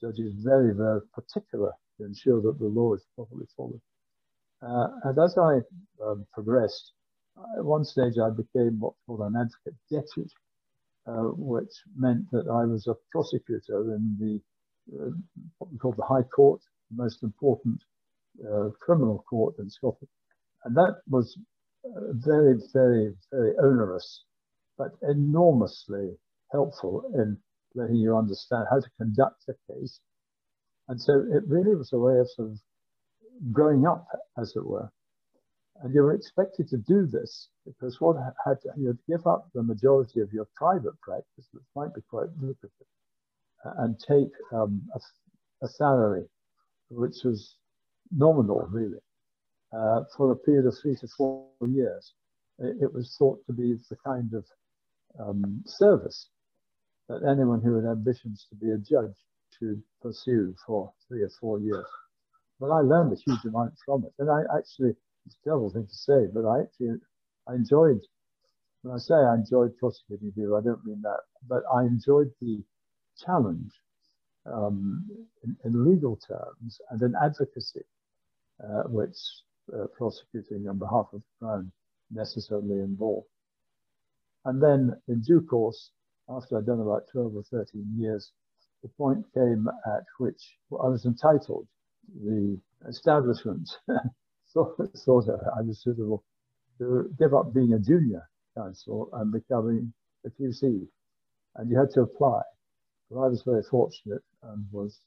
judge 0.00 0.18
is 0.18 0.34
very, 0.34 0.74
very 0.74 1.00
particular 1.14 1.72
to 1.96 2.04
ensure 2.04 2.40
that 2.42 2.58
the 2.58 2.66
law 2.66 2.94
is 2.94 3.04
properly 3.16 3.46
followed. 3.56 3.80
Uh, 4.60 4.88
and 5.04 5.18
as 5.18 5.36
I 5.38 5.60
um, 6.04 6.26
progressed, 6.32 6.92
at 7.56 7.64
one 7.64 7.84
stage 7.84 8.14
I 8.18 8.30
became 8.30 8.78
what's 8.78 8.98
called 9.06 9.20
an 9.20 9.34
advocate 9.36 9.74
deputy, 9.90 10.30
uh, 11.06 11.32
which 11.34 11.72
meant 11.96 12.30
that 12.30 12.46
I 12.48 12.64
was 12.64 12.86
a 12.86 12.94
prosecutor 13.10 13.94
in 13.94 14.16
the 14.20 14.40
uh, 14.94 15.10
what 15.58 15.72
we 15.72 15.78
call 15.78 15.92
the 15.92 16.02
High 16.02 16.22
Court, 16.24 16.60
the 16.94 17.02
most 17.02 17.22
important 17.22 17.82
uh, 18.44 18.70
criminal 18.80 19.24
court 19.28 19.54
in 19.58 19.68
Scotland. 19.70 20.08
And 20.64 20.76
that 20.76 21.00
was 21.08 21.36
uh, 21.84 22.12
very, 22.12 22.58
very, 22.72 23.14
very 23.30 23.52
onerous, 23.62 24.24
but 24.78 24.92
enormously 25.02 26.16
helpful 26.50 27.10
in 27.14 27.38
letting 27.74 27.96
you 27.96 28.16
understand 28.16 28.66
how 28.70 28.80
to 28.80 28.90
conduct 28.98 29.44
a 29.48 29.72
case. 29.72 30.00
And 30.88 31.00
so 31.00 31.14
it 31.14 31.44
really 31.46 31.74
was 31.74 31.92
a 31.92 31.98
way 31.98 32.18
of 32.18 32.28
sort 32.30 32.50
of 32.50 32.58
growing 33.52 33.86
up, 33.86 34.06
as 34.38 34.54
it 34.56 34.64
were. 34.64 34.90
And 35.82 35.94
you 35.94 36.02
were 36.02 36.14
expected 36.14 36.68
to 36.68 36.76
do 36.76 37.06
this 37.06 37.48
because 37.66 38.00
what 38.00 38.16
had 38.44 38.60
to, 38.62 38.68
you'd 38.76 38.98
give 39.08 39.26
up 39.26 39.48
the 39.54 39.62
majority 39.62 40.20
of 40.20 40.32
your 40.32 40.46
private 40.54 41.00
practice, 41.00 41.48
which 41.52 41.64
might 41.74 41.94
be 41.94 42.02
quite 42.08 42.28
lucrative, 42.40 42.86
and 43.78 43.98
take 43.98 44.32
um, 44.52 44.82
a, 44.94 45.00
a, 45.64 45.68
salary 45.68 46.24
which 46.94 47.24
was 47.24 47.56
nominal, 48.10 48.66
really, 48.70 48.98
uh, 49.72 50.04
for 50.16 50.32
a 50.32 50.36
period 50.36 50.66
of 50.66 50.76
three 50.80 50.96
to 50.96 51.08
four 51.16 51.48
years. 51.66 52.12
It, 52.58 52.76
it 52.82 52.94
was 52.94 53.16
thought 53.18 53.44
to 53.46 53.52
be 53.52 53.74
the 53.88 53.96
kind 54.04 54.32
of 54.34 54.44
um, 55.18 55.62
service 55.66 56.28
that 57.08 57.22
anyone 57.28 57.60
who 57.60 57.76
had 57.76 57.90
ambitions 57.90 58.46
to 58.50 58.56
be 58.56 58.70
a 58.70 58.78
judge 58.78 59.14
should 59.58 59.82
pursue 60.00 60.54
for 60.66 60.92
three 61.08 61.22
or 61.22 61.30
four 61.40 61.60
years. 61.60 61.86
But 62.60 62.70
I 62.70 62.80
learned 62.80 63.12
a 63.12 63.16
huge 63.16 63.44
amount 63.44 63.74
from 63.84 64.04
it. 64.04 64.12
And 64.18 64.30
I 64.30 64.42
actually, 64.56 64.94
it's 65.26 65.36
a 65.40 65.44
terrible 65.44 65.70
thing 65.70 65.86
to 65.86 65.94
say, 65.94 66.26
but 66.32 66.46
I 66.46 66.60
actually, 66.62 66.96
I 67.48 67.54
enjoyed, 67.54 68.00
when 68.82 68.94
I 68.94 68.98
say 68.98 69.14
I 69.14 69.34
enjoyed 69.34 69.76
prosecuting 69.78 70.32
people, 70.32 70.56
I 70.56 70.62
don't 70.62 70.84
mean 70.84 71.02
that, 71.02 71.20
but 71.48 71.62
I 71.74 71.82
enjoyed 71.82 72.30
the 72.40 72.62
challenge 73.24 73.72
um, 74.46 75.04
in, 75.44 75.56
in, 75.64 75.84
legal 75.84 76.16
terms 76.16 76.80
and 76.90 77.00
in 77.02 77.14
advocacy, 77.22 77.82
uh, 78.62 78.82
which 78.84 79.16
uh, 79.72 79.86
prosecuting 79.96 80.68
on 80.68 80.78
behalf 80.78 81.06
of 81.12 81.20
the 81.20 81.46
Crown 81.46 81.72
necessarily 82.10 82.80
involved. 82.80 83.28
And 84.44 84.62
then 84.62 84.96
in 85.08 85.20
due 85.20 85.42
course, 85.42 85.90
after 86.28 86.58
I'd 86.58 86.66
done 86.66 86.80
about 86.80 87.08
12 87.12 87.36
or 87.36 87.42
13 87.44 87.94
years, 87.96 88.32
the 88.82 88.88
point 88.88 89.24
came 89.34 89.68
at 89.86 90.04
which 90.18 90.56
I 90.72 90.88
was 90.88 91.04
entitled 91.04 91.66
the 92.24 92.58
establishment 92.88 93.70
thought, 94.52 94.76
thought 95.04 95.28
I 95.56 95.62
was 95.62 95.82
suitable 95.82 96.24
to 96.78 97.10
give 97.18 97.34
up 97.34 97.54
being 97.54 97.74
a 97.74 97.78
junior 97.78 98.28
counsel 98.56 99.08
and 99.14 99.32
becoming 99.32 99.92
a 100.26 100.30
QC. 100.30 100.86
And 101.56 101.70
you 101.70 101.78
had 101.78 101.90
to 101.90 102.02
apply. 102.02 102.42
But 103.12 103.20
I 103.20 103.28
was 103.28 103.42
very 103.42 103.62
fortunate 103.62 104.22
and 104.42 104.66
was 104.72 105.00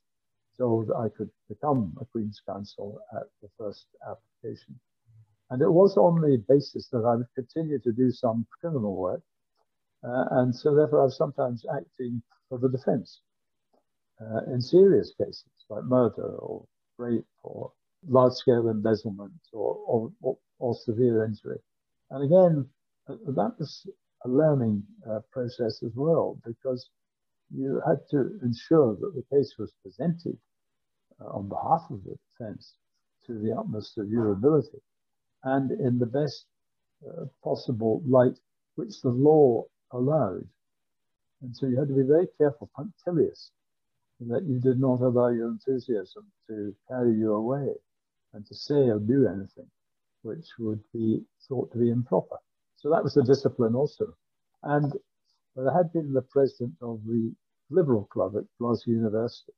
told 0.57 0.91
I 0.91 1.09
could 1.09 1.29
become 1.49 1.97
a 1.99 2.05
Queen's 2.05 2.39
Counsel 2.47 2.99
at 3.15 3.23
the 3.41 3.49
first 3.57 3.87
application. 4.07 4.79
And 5.49 5.61
it 5.61 5.71
was 5.71 5.97
on 5.97 6.21
the 6.21 6.37
basis 6.47 6.87
that 6.89 7.03
I 7.05 7.15
would 7.15 7.33
continue 7.33 7.79
to 7.79 7.91
do 7.91 8.11
some 8.11 8.45
criminal 8.59 8.95
work. 8.95 9.21
Uh, 10.03 10.25
and 10.31 10.55
so 10.55 10.75
therefore 10.75 11.01
I 11.01 11.05
was 11.05 11.17
sometimes 11.17 11.65
acting 11.75 12.21
for 12.47 12.59
the 12.59 12.69
defense 12.69 13.21
uh, 14.21 14.41
in 14.53 14.61
serious 14.61 15.13
cases 15.17 15.49
like 15.69 15.83
murder 15.85 16.35
or 16.37 16.65
rape 16.97 17.25
or 17.43 17.71
large 18.07 18.33
scale 18.33 18.69
embezzlement 18.69 19.33
or, 19.51 19.75
or, 19.87 20.11
or, 20.21 20.37
or 20.59 20.75
severe 20.75 21.25
injury. 21.25 21.57
And 22.11 22.23
again, 22.23 22.69
uh, 23.09 23.15
that 23.31 23.55
was 23.57 23.87
a 24.25 24.29
learning 24.29 24.83
uh, 25.09 25.21
process 25.31 25.81
as 25.83 25.91
well 25.95 26.39
because 26.45 26.89
you 27.53 27.81
had 27.85 27.99
to 28.11 28.39
ensure 28.43 28.95
that 28.95 29.13
the 29.15 29.35
case 29.35 29.55
was 29.57 29.73
presented 29.81 30.37
uh, 31.21 31.25
on 31.25 31.49
behalf 31.49 31.83
of 31.89 32.03
the 32.03 32.15
defense 32.37 32.75
to 33.25 33.39
the 33.39 33.55
utmost 33.57 33.97
of 33.97 34.09
your 34.09 34.31
ability 34.31 34.81
and 35.43 35.71
in 35.71 35.99
the 35.99 36.05
best 36.05 36.45
uh, 37.07 37.25
possible 37.43 38.01
light 38.07 38.37
which 38.75 39.01
the 39.01 39.09
law 39.09 39.63
allowed. 39.91 40.47
And 41.41 41.55
so 41.55 41.67
you 41.67 41.77
had 41.77 41.87
to 41.87 41.95
be 41.95 42.03
very 42.03 42.27
careful, 42.37 42.69
punctilious, 42.75 43.51
in 44.19 44.27
that 44.29 44.43
you 44.43 44.59
did 44.59 44.79
not 44.79 45.01
allow 45.01 45.29
your 45.29 45.49
enthusiasm 45.49 46.25
to 46.47 46.73
carry 46.87 47.13
you 47.13 47.33
away 47.33 47.73
and 48.33 48.45
to 48.47 48.55
say 48.55 48.89
or 48.89 48.99
do 48.99 49.27
anything 49.27 49.69
which 50.23 50.47
would 50.57 50.81
be 50.91 51.21
thought 51.47 51.71
to 51.71 51.77
be 51.77 51.91
improper. 51.91 52.37
So 52.77 52.89
that 52.89 53.03
was 53.03 53.13
the 53.13 53.23
discipline 53.23 53.75
also. 53.75 54.15
And 54.63 54.93
I 55.57 55.77
had 55.77 55.93
been 55.93 56.11
the 56.11 56.21
president 56.21 56.75
of 56.81 57.05
the 57.05 57.33
Liberal 57.69 58.05
Club 58.05 58.35
at 58.35 58.43
Glasgow 58.59 58.91
University. 58.91 59.53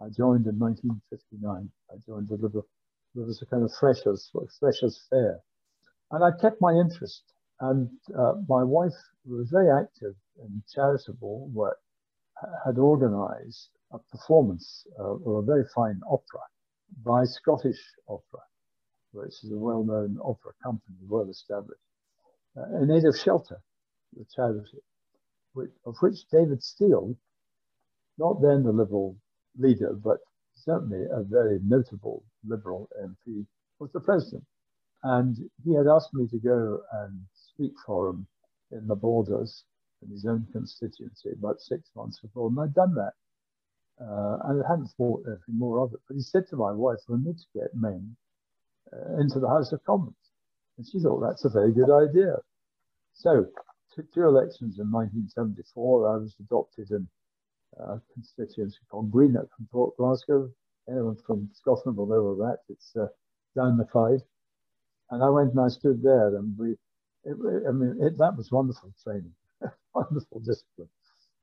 I 0.00 0.08
joined 0.08 0.46
in 0.46 0.58
1959. 0.58 1.70
I 1.90 1.94
joined 2.04 2.28
the 2.28 2.36
Liberal. 2.36 2.66
There 3.14 3.24
was 3.24 3.40
a 3.40 3.46
kind 3.46 3.62
of 3.62 3.72
freshers, 3.72 4.30
freshers 4.58 5.06
fair, 5.08 5.40
and 6.10 6.24
I 6.24 6.32
kept 6.32 6.60
my 6.60 6.72
interest. 6.72 7.22
And 7.60 7.90
uh, 8.18 8.34
my 8.48 8.64
wife 8.64 8.96
was 9.24 9.50
very 9.50 9.70
active 9.70 10.16
in 10.42 10.62
charitable 10.74 11.48
work, 11.52 11.78
had 12.64 12.78
organised 12.78 13.70
a 13.92 13.98
performance 14.10 14.84
uh, 14.98 15.14
of 15.14 15.26
a 15.26 15.42
very 15.42 15.64
fine 15.74 16.00
opera 16.10 16.40
by 17.04 17.24
Scottish 17.24 17.80
Opera, 18.08 18.40
which 19.12 19.44
is 19.44 19.52
a 19.52 19.58
well-known 19.58 20.18
opera 20.24 20.52
company, 20.62 20.98
well 21.06 21.28
established, 21.30 21.80
uh, 22.56 22.82
in 22.82 22.90
aid 22.90 23.04
of 23.04 23.16
shelter, 23.16 23.60
the 24.16 24.24
charity, 24.34 24.82
which, 25.60 25.70
of 25.84 25.96
which 26.00 26.28
David 26.30 26.62
Steel, 26.62 27.16
not 28.18 28.40
then 28.40 28.62
the 28.62 28.72
Liberal 28.72 29.16
leader, 29.58 29.92
but 29.92 30.18
certainly 30.54 31.04
a 31.10 31.22
very 31.22 31.58
notable 31.62 32.24
Liberal 32.46 32.88
MP, 33.02 33.46
was 33.78 33.90
the 33.92 34.00
president. 34.00 34.44
And 35.02 35.36
he 35.64 35.74
had 35.74 35.86
asked 35.86 36.12
me 36.12 36.26
to 36.28 36.38
go 36.38 36.80
and 36.92 37.20
speak 37.34 37.72
for 37.86 38.08
him 38.10 38.26
in 38.70 38.86
the 38.86 38.94
borders 38.94 39.64
in 40.02 40.10
his 40.10 40.24
own 40.26 40.46
constituency 40.52 41.30
about 41.32 41.60
six 41.60 41.90
months 41.94 42.20
before, 42.20 42.48
and 42.48 42.58
I'd 42.60 42.74
done 42.74 42.94
that. 42.94 43.12
Uh, 44.00 44.38
and 44.44 44.64
I 44.64 44.68
hadn't 44.68 44.90
thought 44.96 45.24
anything 45.26 45.58
more 45.58 45.80
of 45.80 45.92
it. 45.92 46.00
But 46.08 46.16
he 46.16 46.22
said 46.22 46.48
to 46.48 46.56
my 46.56 46.72
wife, 46.72 47.00
we 47.08 47.18
need 47.18 47.36
to 47.36 47.58
get 47.58 47.74
men 47.74 48.16
uh, 48.92 49.20
into 49.20 49.38
the 49.40 49.48
House 49.48 49.72
of 49.72 49.84
Commons. 49.84 50.14
And 50.78 50.86
she 50.86 51.00
thought 51.00 51.20
that's 51.20 51.44
a 51.44 51.50
very 51.50 51.72
good 51.72 51.90
idea. 51.90 52.36
So, 53.12 53.46
two 53.96 54.24
elections 54.24 54.78
in 54.78 54.90
1974, 54.90 56.08
I 56.08 56.16
was 56.16 56.34
adopted 56.40 56.90
in 56.90 57.08
a 57.78 58.00
constituency 58.12 58.78
called 58.90 59.10
Greenock 59.10 59.48
from 59.56 59.68
Port 59.72 59.96
Glasgow. 59.96 60.50
Anyone 60.88 61.16
from 61.26 61.48
Scotland 61.54 61.96
will 61.96 62.06
know 62.06 62.34
that. 62.36 62.58
It's 62.68 62.96
uh, 62.96 63.06
down 63.56 63.76
the 63.76 63.84
Clyde. 63.84 64.22
And 65.10 65.22
I 65.22 65.28
went 65.28 65.50
and 65.52 65.60
I 65.60 65.68
stood 65.68 66.02
there, 66.02 66.36
and 66.36 66.56
we, 66.58 66.72
it, 67.24 67.36
I 67.68 67.72
mean, 67.72 67.98
it, 68.00 68.16
that 68.18 68.36
was 68.36 68.52
wonderful 68.52 68.92
training, 69.02 69.34
wonderful 69.94 70.40
discipline, 70.40 70.88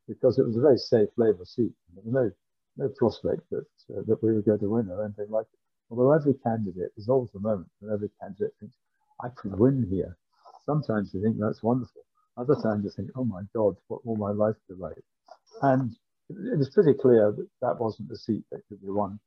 because 0.08 0.40
it 0.40 0.46
was 0.46 0.58
a 0.58 0.62
very 0.62 0.78
safe 0.78 1.10
Labour 1.18 1.46
seat. 1.46 1.74
No, 2.06 2.32
no 2.78 2.90
prospect 2.98 3.50
that 3.52 3.66
uh, 3.92 4.02
that 4.08 4.24
we 4.24 4.34
were 4.34 4.42
going 4.42 4.60
to 4.60 4.70
win 4.70 4.90
or 4.90 5.04
anything 5.04 5.30
like 5.30 5.48
it. 5.54 5.60
Although 5.90 6.14
every 6.14 6.34
candidate, 6.36 6.92
there's 6.96 7.10
always 7.10 7.34
a 7.36 7.40
moment 7.40 7.70
when 7.80 7.94
every 7.94 8.10
candidate 8.22 8.54
thinks, 8.60 8.76
I 9.22 9.30
could 9.30 9.58
win 9.60 9.86
here. 9.90 10.18
Sometimes 10.66 11.14
you 11.14 11.22
think 11.22 11.38
that's 11.40 11.64
wonderful. 11.64 12.04
Other 12.38 12.56
times 12.62 12.84
you 12.84 12.92
think, 12.96 13.10
oh 13.16 13.26
my 13.26 13.42
God, 13.56 13.76
what 13.88 14.06
will 14.06 14.16
my 14.16 14.32
life 14.32 14.56
be 14.70 14.76
like? 14.76 15.04
And 15.62 15.92
it 16.30 16.58
was 16.58 16.70
pretty 16.74 16.94
clear 16.94 17.32
that 17.32 17.48
that 17.62 17.80
wasn't 17.80 18.10
the 18.10 18.18
seat 18.18 18.44
that 18.52 18.62
could 18.70 18.82
be 18.82 18.90
won. 18.90 19.20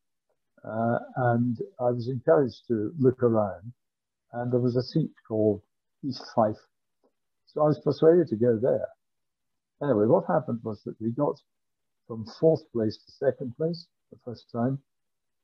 Uh, 0.64 0.98
and 1.16 1.58
I 1.80 1.90
was 1.90 2.08
encouraged 2.08 2.62
to 2.68 2.92
look 2.98 3.22
around, 3.22 3.72
and 4.32 4.52
there 4.52 4.60
was 4.60 4.76
a 4.76 4.82
seat 4.82 5.10
called 5.26 5.62
East 6.06 6.22
Fife. 6.34 6.60
So 7.46 7.62
I 7.62 7.64
was 7.64 7.80
persuaded 7.82 8.28
to 8.28 8.36
go 8.36 8.58
there. 8.60 8.86
Anyway, 9.82 10.06
what 10.06 10.24
happened 10.28 10.60
was 10.62 10.82
that 10.84 10.94
we 11.00 11.10
got 11.10 11.40
from 12.06 12.26
fourth 12.38 12.62
place 12.72 12.98
to 12.98 13.12
second 13.12 13.56
place 13.56 13.86
the 14.12 14.18
first 14.24 14.46
time. 14.52 14.78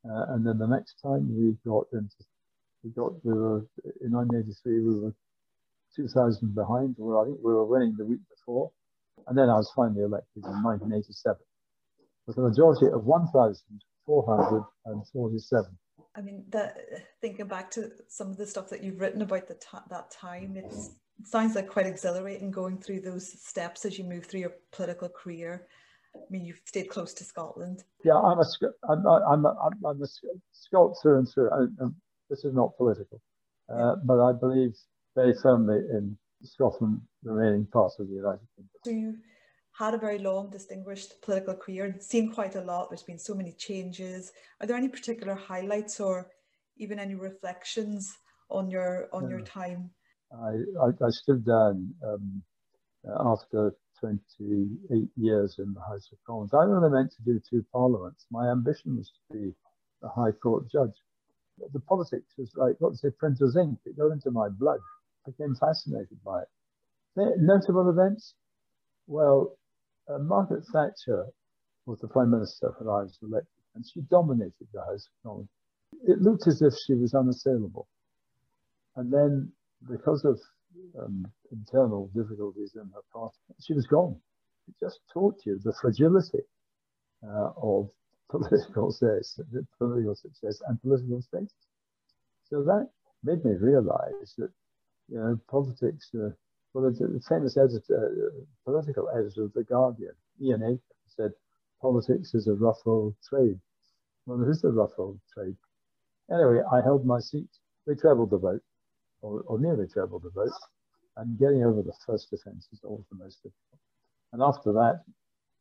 Uh, 0.04 0.35
and 0.35 0.46
then 0.46 0.58
the 0.58 0.66
next 0.66 1.00
time 1.02 1.35
we 1.35 1.56
got 1.68 1.87
into, 1.92 2.14
we 2.85 2.90
got, 2.90 3.12
we 3.25 3.32
were, 3.32 3.66
in 4.02 4.12
1983, 4.12 4.80
we 4.80 5.00
were 5.00 5.14
2,000 5.94 6.54
behind, 6.54 6.96
or 6.98 7.22
I 7.22 7.26
think 7.26 7.38
we 7.42 7.52
were 7.52 7.64
winning 7.64 7.94
the 7.96 8.04
week 8.04 8.20
before. 8.30 8.70
And 9.26 9.36
then 9.36 9.48
I 9.48 9.54
was 9.54 9.72
finally 9.74 10.02
elected 10.02 10.44
in 10.44 10.62
1987 10.62 11.36
with 12.26 12.38
a 12.38 12.42
majority 12.42 12.86
of 12.86 13.04
1,447. 13.04 15.78
I 16.14 16.20
mean, 16.20 16.44
that, 16.48 16.76
thinking 17.20 17.46
back 17.46 17.70
to 17.72 17.90
some 18.08 18.30
of 18.30 18.36
the 18.36 18.46
stuff 18.46 18.68
that 18.70 18.82
you've 18.82 19.00
written 19.00 19.22
about 19.22 19.48
the 19.48 19.56
that 19.90 20.10
time, 20.10 20.56
it 20.56 20.72
sounds 21.24 21.54
like 21.54 21.68
quite 21.68 21.86
exhilarating 21.86 22.50
going 22.50 22.78
through 22.78 23.00
those 23.00 23.40
steps 23.42 23.84
as 23.84 23.98
you 23.98 24.04
move 24.04 24.26
through 24.26 24.40
your 24.40 24.54
political 24.72 25.08
career. 25.08 25.66
I 26.14 26.18
mean, 26.30 26.44
you've 26.44 26.60
stayed 26.64 26.88
close 26.88 27.12
to 27.14 27.24
Scotland. 27.24 27.84
Yeah, 28.02 28.14
I'm 28.14 28.38
a, 28.38 28.44
I'm 28.88 29.06
I'm 29.06 29.44
a, 29.44 29.70
I'm 29.86 30.02
a 30.02 30.06
Scot 30.52 30.96
through 31.02 31.18
and 31.18 31.28
through. 31.28 31.50
I, 31.50 31.66
this 32.30 32.44
is 32.44 32.54
not 32.54 32.76
political, 32.78 33.20
uh, 33.68 33.96
but 34.04 34.20
I 34.20 34.32
believe 34.32 34.74
very 35.16 35.35
firmly 35.42 35.78
in 35.78 36.16
Scotland 36.44 37.00
the 37.23 37.32
remaining 37.32 37.66
part 37.66 37.92
of 37.99 38.06
the 38.06 38.14
United 38.14 38.46
Kingdom. 38.54 38.70
So 38.85 38.90
you 38.90 39.16
had 39.73 39.94
a 39.94 39.99
very 39.99 40.18
long, 40.18 40.50
distinguished 40.50 41.20
political 41.23 41.54
career 41.54 41.87
and 41.87 42.00
seen 42.00 42.32
quite 42.32 42.54
a 42.54 42.61
lot. 42.61 42.88
There's 42.88 43.02
been 43.02 43.18
so 43.18 43.35
many 43.35 43.52
changes. 43.52 44.32
Are 44.61 44.66
there 44.66 44.76
any 44.76 44.88
particular 44.88 45.35
highlights 45.35 45.99
or 45.99 46.30
even 46.76 46.99
any 46.99 47.14
reflections 47.14 48.16
on 48.50 48.70
your 48.70 49.08
on 49.12 49.25
yeah. 49.25 49.30
your 49.30 49.40
time? 49.40 49.90
I, 50.32 50.52
I, 50.85 51.06
I 51.06 51.11
stood 51.11 51.44
down 51.44 51.94
um, 52.06 52.42
after 53.20 53.75
28 54.00 55.08
years 55.16 55.56
in 55.58 55.73
the 55.73 55.80
House 55.80 56.08
of 56.12 56.18
Commons. 56.26 56.52
I 56.52 56.64
only 56.64 56.90
meant 56.90 57.12
to 57.12 57.23
do 57.23 57.40
two 57.49 57.64
parliaments. 57.73 58.26
My 58.30 58.50
ambition 58.50 58.96
was 58.96 59.11
to 59.11 59.38
be 59.38 59.54
a 60.02 60.08
High 60.08 60.32
Court 60.32 60.70
judge. 60.70 60.92
The 61.73 61.80
politics 61.80 62.35
was 62.37 62.50
like, 62.56 62.76
what 62.78 62.92
to 62.92 62.96
say, 62.96 63.11
printer's 63.11 63.56
ink. 63.56 63.78
It 63.87 63.96
got 63.96 64.12
into 64.12 64.30
my 64.30 64.49
blood. 64.49 64.80
Became 65.26 65.54
fascinated 65.56 66.23
by 66.25 66.42
it. 66.42 66.49
Notable 67.16 67.90
events? 67.90 68.35
Well, 69.06 69.59
uh, 70.09 70.18
Margaret 70.18 70.64
Thatcher 70.73 71.26
was 71.87 72.00
the 72.00 72.09
Prime 72.09 72.30
Minister 72.30 72.75
when 72.78 72.88
I 72.88 73.02
was 73.02 73.18
elected, 73.23 73.62
and 73.75 73.85
she 73.87 74.00
dominated 74.02 74.68
the 74.73 74.80
House 74.83 75.06
of 75.06 75.23
Commons. 75.23 75.49
It 76.06 76.21
looked 76.21 76.47
as 76.47 76.62
if 76.62 76.75
she 76.75 76.95
was 76.95 77.14
unassailable. 77.14 77.88
And 78.97 79.12
then, 79.12 79.52
because 79.88 80.25
of 80.25 80.40
um, 80.99 81.26
internal 81.52 82.09
difficulties 82.14 82.73
in 82.75 82.88
her 82.95 83.02
party, 83.12 83.37
she 83.61 83.73
was 83.73 83.87
gone. 83.87 84.16
It 84.68 84.75
just 84.80 85.00
taught 85.12 85.45
you 85.45 85.59
the 85.62 85.73
fragility 85.80 86.42
uh, 87.23 87.50
of 87.56 87.90
political 88.30 88.90
success, 88.90 89.40
political 89.78 90.16
success 90.16 90.61
and 90.66 90.80
political 90.83 91.23
status. 91.23 91.54
So 92.50 92.62
that 92.64 92.90
made 93.23 93.45
me 93.45 93.52
realize 93.52 94.35
that 94.38 94.50
you 95.08 95.18
know 95.18 95.38
politics. 95.48 96.10
Uh, 96.14 96.30
well, 96.75 96.90
the 96.90 97.20
famous 97.28 97.56
editor, 97.56 97.80
uh, 97.96 98.44
political 98.64 99.08
editor 99.08 99.44
of 99.44 99.52
the 99.54 99.64
Guardian, 99.64 100.12
Ian 100.42 100.62
Aitken, 100.62 100.80
said 101.06 101.32
politics 101.80 102.34
is 102.34 102.48
a 102.48 102.54
rough 102.54 102.80
old 102.84 103.14
trade. 103.26 103.58
Well, 104.26 104.42
it 104.42 104.50
is 104.50 104.62
a 104.64 104.68
rough 104.68 104.92
old 104.98 105.18
trade. 105.32 105.56
Anyway, 106.30 106.60
I 106.70 106.82
held 106.82 107.06
my 107.06 107.20
seat. 107.20 107.48
We 107.86 107.94
trebled 107.94 108.30
the 108.30 108.38
vote, 108.38 108.62
or, 109.22 109.42
or 109.46 109.58
nearly 109.58 109.86
trebled 109.86 110.25
the 110.25 110.30
vote 110.30 110.52
and 111.16 111.38
getting 111.38 111.64
over 111.64 111.82
the 111.82 111.94
first 112.06 112.32
offence 112.32 112.68
is 112.72 112.80
always 112.84 113.06
the 113.10 113.16
most 113.16 113.36
difficult. 113.42 113.80
And 114.32 114.42
after 114.42 114.72
that, 114.72 115.02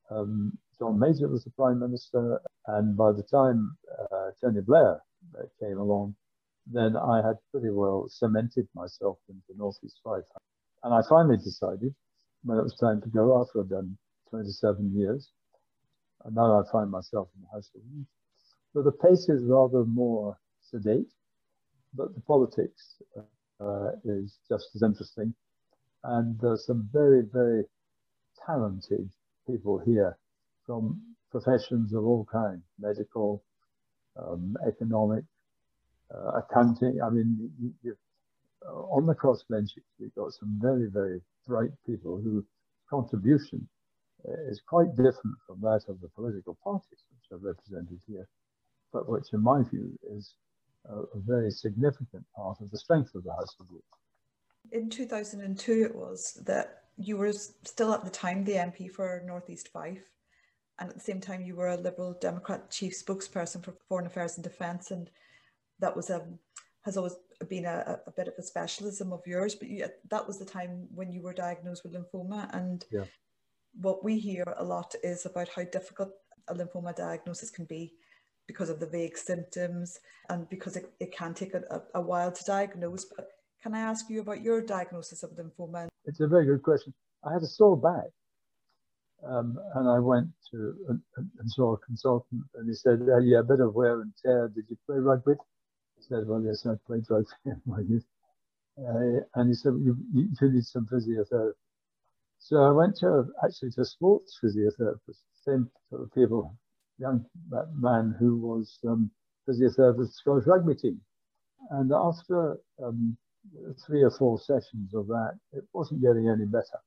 um, 0.09 0.57
John 0.77 0.99
Major 0.99 1.27
was 1.27 1.43
the 1.43 1.51
Prime 1.51 1.79
Minister, 1.79 2.41
and 2.67 2.95
by 2.97 3.11
the 3.11 3.23
time 3.23 3.77
uh, 4.11 4.31
Tony 4.41 4.61
Blair 4.61 4.99
uh, 5.37 5.43
came 5.59 5.77
along, 5.77 6.15
then 6.67 6.95
I 6.97 7.17
had 7.25 7.37
pretty 7.51 7.69
well 7.69 8.07
cemented 8.09 8.67
myself 8.75 9.17
into 9.29 9.57
North 9.57 9.77
East 9.83 9.99
Fife. 10.03 10.23
And 10.83 10.93
I 10.93 11.01
finally 11.07 11.37
decided 11.37 11.93
when 12.43 12.57
it 12.57 12.63
was 12.63 12.75
time 12.75 13.01
to 13.01 13.09
go 13.09 13.41
after 13.41 13.61
I'd 13.61 13.69
done 13.69 13.97
27 14.29 14.93
years, 14.95 15.29
and 16.23 16.35
now 16.35 16.59
I 16.59 16.63
find 16.71 16.91
myself 16.91 17.29
in 17.35 17.41
the 17.43 17.49
House 17.49 17.69
of. 17.75 17.81
So 18.73 18.81
the 18.81 18.91
pace 18.91 19.29
is 19.29 19.43
rather 19.45 19.85
more 19.85 20.37
sedate, 20.61 21.11
but 21.93 22.13
the 22.13 22.21
politics 22.21 22.95
uh, 23.61 23.91
is 24.03 24.37
just 24.49 24.69
as 24.75 24.83
interesting 24.83 25.33
and 26.05 26.39
there's 26.39 26.65
some 26.65 26.87
very, 26.93 27.23
very 27.33 27.63
talented 28.45 29.09
people 29.47 29.79
here 29.79 30.17
from 30.65 31.01
professions 31.31 31.93
of 31.93 32.05
all 32.05 32.25
kinds, 32.31 32.63
medical, 32.79 33.43
um, 34.17 34.55
economic, 34.67 35.23
uh. 36.13 36.41
I 36.55 37.09
mean, 37.09 37.51
you, 37.83 37.97
on 38.67 39.05
the 39.05 39.15
crossbenches, 39.15 39.83
we've 39.99 40.13
got 40.15 40.33
some 40.33 40.57
very, 40.61 40.87
very 40.87 41.21
bright 41.47 41.71
people 41.85 42.19
whose 42.23 42.45
contribution 42.89 43.67
is 44.49 44.61
quite 44.67 44.89
different 44.95 45.37
from 45.45 45.61
that 45.61 45.81
of 45.87 46.01
the 46.01 46.09
political 46.09 46.57
parties 46.63 47.03
which 47.11 47.31
are 47.31 47.37
represented 47.37 47.99
here, 48.07 48.27
but 48.91 49.07
which, 49.07 49.33
in 49.33 49.41
my 49.41 49.61
view, 49.63 49.97
is 50.11 50.33
a, 50.89 50.95
a 50.95 51.19
very 51.25 51.51
significant 51.51 52.25
part 52.35 52.59
of 52.61 52.71
the 52.71 52.77
strength 52.77 53.13
of 53.15 53.23
the 53.23 53.31
House 53.31 53.55
of 53.59 53.67
Lords. 53.69 53.85
In 54.71 54.89
2002, 54.89 55.83
it 55.83 55.95
was 55.95 56.41
that 56.45 56.83
you 56.97 57.17
were 57.17 57.33
still 57.33 57.93
at 57.93 58.03
the 58.03 58.09
time 58.09 58.43
the 58.43 58.53
MP 58.53 58.89
for 58.89 59.21
Northeast 59.25 59.69
Fife, 59.71 60.09
and 60.79 60.89
at 60.89 60.95
the 60.95 61.01
same 61.01 61.21
time 61.21 61.41
you 61.41 61.55
were 61.55 61.69
a 61.69 61.77
Liberal 61.77 62.17
Democrat 62.19 62.71
chief 62.71 62.93
spokesperson 62.93 63.63
for 63.63 63.75
Foreign 63.87 64.07
Affairs 64.07 64.35
and 64.37 64.43
Defence, 64.43 64.91
and 64.91 65.09
that 65.79 65.95
was 65.95 66.09
a 66.09 66.17
um, 66.17 66.39
has 66.85 66.97
always 66.97 67.15
been 67.49 67.65
a, 67.65 67.99
a 68.05 68.11
bit 68.11 68.27
of 68.27 68.35
a 68.37 68.43
specialism 68.43 69.11
of 69.11 69.25
yours. 69.25 69.55
But 69.55 69.69
you, 69.69 69.87
that 70.11 70.27
was 70.27 70.37
the 70.37 70.45
time 70.45 70.87
when 70.93 71.11
you 71.11 71.23
were 71.23 71.33
diagnosed 71.33 71.83
with 71.83 71.95
lymphoma, 71.95 72.47
and 72.55 72.85
yeah. 72.91 73.05
what 73.81 74.03
we 74.03 74.19
hear 74.19 74.43
a 74.57 74.63
lot 74.63 74.93
is 75.03 75.25
about 75.25 75.49
how 75.49 75.63
difficult 75.63 76.11
a 76.47 76.53
lymphoma 76.53 76.95
diagnosis 76.95 77.49
can 77.49 77.65
be 77.65 77.93
because 78.47 78.69
of 78.69 78.79
the 78.79 78.85
vague 78.85 79.17
symptoms 79.17 79.99
and 80.29 80.47
because 80.49 80.75
it, 80.75 80.93
it 80.99 81.11
can 81.11 81.33
take 81.33 81.55
a, 81.55 81.81
a 81.95 82.01
while 82.01 82.31
to 82.31 82.43
diagnose. 82.43 83.05
But 83.05 83.29
can 83.63 83.73
I 83.73 83.79
ask 83.79 84.07
you 84.09 84.21
about 84.21 84.43
your 84.43 84.61
diagnosis 84.61 85.23
of 85.23 85.31
lymphoma? 85.31 85.87
It's 86.05 86.19
a 86.19 86.27
very 86.27 86.45
good 86.45 86.61
question. 86.61 86.93
I 87.23 87.33
had 87.33 87.41
a 87.41 87.47
sore 87.47 87.77
back. 87.77 88.11
Um, 89.27 89.57
and 89.73 89.89
I 89.89 89.97
went 89.97 90.27
to 90.51 90.75
and, 90.89 91.01
and, 91.17 91.51
saw 91.51 91.73
a 91.73 91.77
consultant, 91.79 92.43
and 92.53 92.67
he 92.67 92.75
said, 92.75 92.99
uh, 93.09 93.17
"Yeah, 93.17 93.39
a 93.39 93.43
bit 93.43 93.59
of 93.59 93.73
wear 93.73 94.01
and 94.01 94.13
tear. 94.23 94.51
Did 94.53 94.65
you 94.69 94.77
play 94.85 94.97
rugby?" 94.97 95.33
I 95.97 96.01
said, 96.01 96.27
"Well, 96.27 96.41
yes, 96.43 96.65
I 96.65 96.75
played 96.87 97.05
rugby. 97.09 98.01
Uh, 98.77 99.21
and 99.35 99.47
he 99.47 99.53
said, 99.53 99.71
you, 99.81 99.95
"You 100.13 100.27
need 100.41 100.65
some 100.65 100.85
physiotherapy." 100.85 101.53
So 102.39 102.57
I 102.57 102.71
went 102.71 102.97
to 102.97 103.25
actually 103.43 103.71
to 103.71 103.81
a 103.81 103.85
sports 103.85 104.37
physiotherapist, 104.43 105.21
same 105.45 105.71
sort 105.89 106.01
of 106.03 106.13
people, 106.13 106.57
young 106.97 107.25
man 107.73 108.15
who 108.19 108.37
was 108.37 108.77
um, 108.87 109.11
physiotherapist 109.47 110.13
Scottish 110.13 110.45
rugby 110.45 110.75
team. 110.75 111.01
And 111.71 111.91
after 111.91 112.59
um, 112.83 113.17
three 113.85 114.03
or 114.03 114.11
four 114.11 114.39
sessions 114.39 114.93
of 114.93 115.07
that, 115.07 115.39
it 115.53 115.65
wasn't 115.73 116.01
getting 116.01 116.29
any 116.29 116.45
better. 116.45 116.79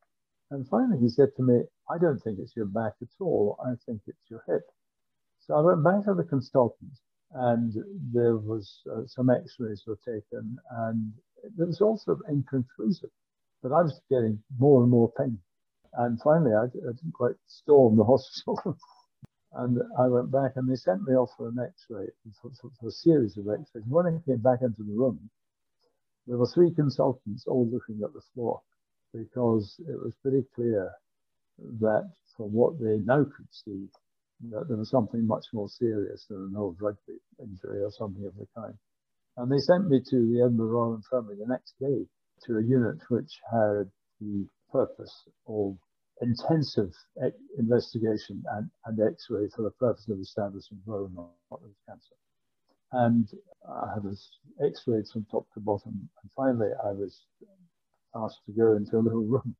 And 0.51 0.69
finally, 0.69 0.99
he 0.99 1.09
said 1.09 1.31
to 1.37 1.43
me, 1.43 1.63
I 1.91 1.99
don't 1.99 2.21
think 2.21 2.39
it's 2.39 2.57
your 2.57 2.67
back 2.67 2.95
at 3.03 3.09
all. 3.21 3.59
I 3.65 3.75
think 3.87 4.03
it's 4.07 4.31
your 4.31 4.45
hip. 4.47 4.63
So 5.41 5.55
I 5.55 5.61
went 5.61 5.83
back 5.85 6.05
to 6.05 6.15
the 6.15 6.25
consultant, 6.25 6.93
and 7.33 7.75
there 8.13 8.37
was 8.37 8.81
uh, 8.91 9.03
some 9.07 9.31
X-rays 9.31 9.85
were 9.87 9.99
taken, 10.05 10.59
and 10.71 11.13
it 11.43 11.53
was 11.57 11.81
also 11.81 12.19
inconclusive. 12.29 13.11
But 13.63 13.73
I 13.73 13.83
was 13.83 14.01
getting 14.09 14.39
more 14.59 14.83
and 14.83 14.91
more 14.91 15.13
pain. 15.19 15.39
And 15.95 16.21
finally, 16.23 16.53
I, 16.55 16.65
I 16.65 16.93
didn't 16.93 17.15
quite 17.15 17.35
storm 17.47 17.97
the 17.97 18.05
hospital. 18.13 18.79
and 19.55 19.79
I 19.99 20.07
went 20.07 20.31
back, 20.31 20.53
and 20.57 20.71
they 20.71 20.77
sent 20.77 21.03
me 21.03 21.15
off 21.15 21.31
for 21.37 21.49
an 21.49 21.59
X-ray, 21.59 22.07
for, 22.41 22.51
for, 22.61 22.71
for 22.81 22.89
a 22.89 22.93
series 22.93 23.37
of 23.37 23.49
X-rays. 23.49 23.85
When 23.89 24.07
I 24.07 24.19
came 24.27 24.39
back 24.39 24.61
into 24.63 24.83
the 24.83 24.95
room, 24.95 25.31
there 26.27 26.39
were 26.39 26.47
three 26.47 26.73
consultants 26.75 27.47
all 27.47 27.67
looking 27.67 28.03
at 28.05 28.13
the 28.13 28.23
floor 28.35 28.61
because 29.15 29.77
it 29.81 29.99
was 29.99 30.13
pretty 30.23 30.45
clear 30.55 30.93
that 31.81 32.11
from 32.37 32.53
what 32.53 32.79
they 32.79 32.99
now 32.99 33.25
could 33.25 33.49
see, 33.51 33.89
that 34.51 34.69
there 34.69 34.77
was 34.77 34.91
something 34.91 35.27
much 35.27 35.47
more 35.53 35.69
serious 35.69 36.27
than 36.29 36.39
an 36.39 36.55
old 36.57 36.77
rugby 36.81 37.19
injury 37.41 37.83
or 37.83 37.91
something 37.91 38.25
of 38.25 38.37
the 38.37 38.47
kind. 38.55 38.75
And 39.37 39.51
they 39.51 39.59
sent 39.59 39.89
me 39.89 40.01
to 40.11 40.33
the 40.33 40.41
Edinburgh 40.43 40.69
Royal 40.69 40.95
Infirmary 40.95 41.37
the 41.37 41.47
next 41.47 41.75
day 41.81 42.07
to 42.45 42.59
a 42.59 42.63
unit 42.63 42.99
which 43.09 43.41
had 43.51 43.91
the 44.21 44.47
purpose 44.71 45.29
of 45.47 45.77
intensive 46.21 46.93
investigation 47.59 48.43
and, 48.53 48.71
and 48.87 49.01
x-ray 49.01 49.49
for 49.55 49.63
the 49.63 49.71
purpose 49.71 50.09
of 50.09 50.21
establishing 50.21 50.79
whether 50.85 51.05
or 51.05 51.11
not 51.15 51.31
it 51.53 51.63
was 51.63 51.75
cancer. 51.89 52.17
And 52.93 53.29
I 53.69 53.95
had 53.95 54.03
this 54.03 54.29
x-rayed 54.65 55.07
from 55.13 55.27
top 55.31 55.47
to 55.55 55.61
bottom. 55.61 56.09
And 56.23 56.31
finally, 56.35 56.71
I 56.85 56.93
was 56.93 57.23
asked 58.15 58.41
to 58.47 58.53
go 58.53 58.77
into 58.77 58.97
a 58.97 59.05
little 59.05 59.25
room. 59.25 59.55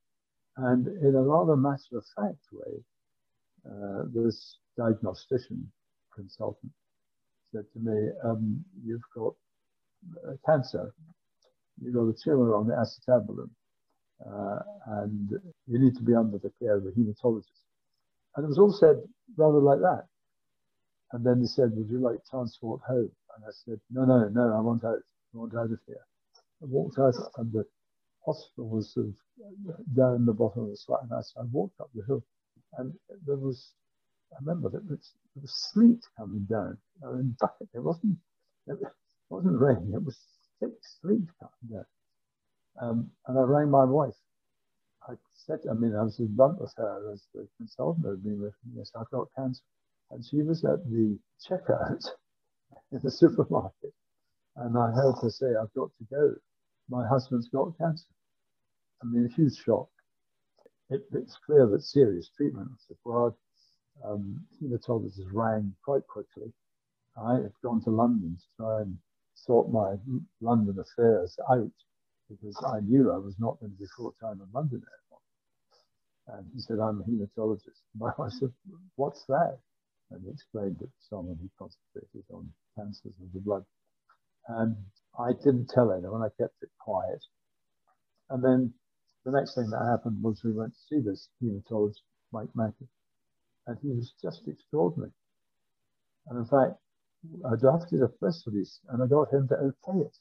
And 0.57 0.89
in 0.89 1.15
a 1.15 1.23
rather 1.23 1.57
matter 1.57 1.97
of 1.97 2.05
fact 2.17 2.43
way, 2.53 2.83
uh, 3.67 4.05
this 4.13 4.59
diagnostician 4.77 5.71
consultant 6.15 6.73
said 7.53 7.65
to 7.73 7.79
me, 7.79 8.11
um, 8.25 8.65
You've 8.85 9.03
got 9.15 9.35
uh, 10.27 10.33
cancer, 10.47 10.93
you've 11.81 11.95
got 11.95 12.09
a 12.09 12.15
tumor 12.23 12.55
on 12.55 12.67
the 12.67 12.75
acetabulum, 12.75 13.51
uh, 14.25 14.61
and 15.03 15.31
you 15.67 15.79
need 15.79 15.95
to 15.97 16.03
be 16.03 16.15
under 16.15 16.39
the 16.39 16.53
care 16.61 16.77
of 16.77 16.85
a 16.87 16.91
hematologist. 16.91 17.65
And 18.37 18.45
it 18.45 18.49
was 18.49 18.59
all 18.59 18.73
said 18.73 18.97
rather 19.37 19.59
like 19.59 19.81
that. 19.81 20.07
And 21.13 21.25
then 21.25 21.41
they 21.41 21.47
said, 21.47 21.73
Would 21.75 21.89
you 21.91 22.01
like 22.01 22.19
transport 22.31 22.81
home? 22.87 23.11
And 23.35 23.45
I 23.45 23.51
said, 23.65 23.81
No, 23.91 24.05
no, 24.05 24.29
no, 24.29 24.55
I 24.57 24.61
want 24.61 24.85
out. 24.85 24.99
I 25.35 25.39
want 25.39 25.55
out 25.55 25.73
of 25.73 25.79
here. 25.87 26.05
I 26.63 26.67
walked 26.67 26.99
out, 26.99 27.15
and 27.37 27.53
the 27.53 27.65
hospital 28.25 28.69
was 28.69 28.93
sort 28.93 29.07
of 29.07 29.15
down 29.97 30.27
the 30.27 30.33
bottom 30.33 30.65
of 30.65 30.71
the 30.71 30.77
slide. 30.77 31.05
And 31.05 31.13
I, 31.13 31.21
I 31.41 31.45
walked 31.51 31.81
up 31.81 31.91
the 31.95 32.05
hill, 32.07 32.25
and 32.77 32.93
there 33.27 33.37
was, 33.37 33.73
I 34.33 34.37
remember 34.41 34.69
that 34.71 34.87
there 34.89 34.99
was 35.41 35.53
sleet 35.53 36.05
coming 36.17 36.47
down. 36.51 36.79
In 37.03 37.37
fact, 37.41 37.63
it 37.75 37.81
wasn't, 37.81 38.17
it 38.67 38.79
wasn't 39.31 39.61
raining, 39.61 39.93
it 39.95 40.05
was 40.05 40.19
thick 40.61 40.73
sleet 41.01 41.29
coming 41.41 41.73
down. 41.73 41.87
Um, 42.81 43.11
and 43.27 43.39
I 43.39 43.43
rang 43.43 43.71
my 43.71 43.85
wife. 43.85 44.15
I 45.09 45.15
said, 45.35 45.61
I 45.71 45.75
mean, 45.75 45.95
I 45.97 46.03
was 46.03 46.21
as 46.21 46.29
blunt 46.29 46.61
with 46.61 46.75
her 46.77 47.13
as 47.13 47.27
the 47.35 47.49
consultant 47.57 48.07
had 48.07 48.23
been 48.23 48.41
with 48.41 48.55
me. 48.65 48.75
Yes, 48.77 48.93
I've 48.99 49.11
got 49.11 49.29
cancer. 49.37 49.63
And 50.11 50.25
she 50.25 50.43
was 50.43 50.65
at 50.65 50.85
the 50.91 51.19
checkout 51.49 52.05
in 52.93 53.01
the 53.03 53.11
supermarket. 53.11 53.95
And 54.57 54.77
I 54.77 54.91
heard 54.91 55.15
her 55.23 55.31
say, 55.31 55.47
I've 55.61 55.73
got 55.75 55.91
to 55.99 56.05
go. 56.11 56.35
My 56.89 57.07
husband's 57.07 57.49
got 57.49 57.77
cancer. 57.79 58.07
I 59.03 59.07
mean, 59.07 59.27
a 59.27 59.35
huge 59.35 59.57
shock. 59.57 59.89
It, 60.91 61.03
it's 61.13 61.37
clear 61.45 61.67
that 61.67 61.83
serious 61.83 62.31
treatment 62.37 62.71
was 62.71 62.87
required. 62.91 63.35
Um, 64.05 64.47
hematologists 64.63 65.27
rang 65.33 65.75
quite 65.85 66.07
quickly. 66.07 66.53
I 67.23 67.35
had 67.35 67.53
gone 67.63 67.83
to 67.85 67.91
London 67.91 68.39
to 68.39 68.63
try 68.63 68.81
and 68.83 68.97
sort 69.35 69.71
my 69.71 69.97
London 70.41 70.79
affairs 70.79 71.37
out 71.51 71.71
because 72.31 72.57
I 72.67 72.81
knew 72.81 73.13
I 73.13 73.19
was 73.19 73.35
not 73.39 73.59
going 73.61 73.73
to 73.73 73.79
be 73.79 73.87
full 73.97 74.15
time 74.21 74.41
in 74.41 74.49
London 74.53 74.83
anymore. 74.83 76.39
And 76.39 76.47
he 76.55 76.61
said, 76.61 76.79
I'm 76.79 77.01
a 77.01 77.05
hematologist. 77.05 77.83
I 78.19 78.29
said, 78.29 78.53
What's 78.97 79.25
that? 79.27 79.59
and 80.11 80.23
he 80.25 80.31
explained 80.31 80.77
that 80.81 80.91
someone 81.09 81.39
who 81.41 81.51
concentrated 81.59 82.25
on 82.33 82.51
cancers 82.77 83.13
of 83.23 83.33
the 83.35 83.41
blood. 83.41 83.65
And 84.49 84.77
I 85.19 85.33
didn't 85.33 85.69
tell 85.69 85.93
anyone, 85.93 86.23
I 86.23 86.29
kept 86.41 86.63
it 86.63 86.71
quiet. 86.79 87.23
And 88.31 88.43
then 88.43 88.73
the 89.25 89.33
next 89.33 89.55
thing 89.55 89.71
that 89.71 89.85
happened 89.91 90.23
was 90.23 90.43
we 90.45 90.53
went 90.53 90.73
to 90.73 90.81
see 90.89 91.01
this 91.01 91.29
hematologist, 91.43 92.03
Mike 92.33 92.49
Mackey, 92.55 92.89
and 93.67 93.79
he 93.83 93.89
was 93.89 94.15
just 94.23 94.43
extraordinary. 94.47 95.13
And 96.29 96.39
in 96.39 96.47
fact, 96.47 96.79
I 97.45 97.57
drafted 97.57 98.03
a 98.03 98.09
press 98.09 98.45
release 98.47 98.81
and 98.89 99.03
I 99.03 99.07
got 99.07 99.33
him 99.33 99.49
to 99.49 99.55
okay 99.57 100.01
it. 100.07 100.17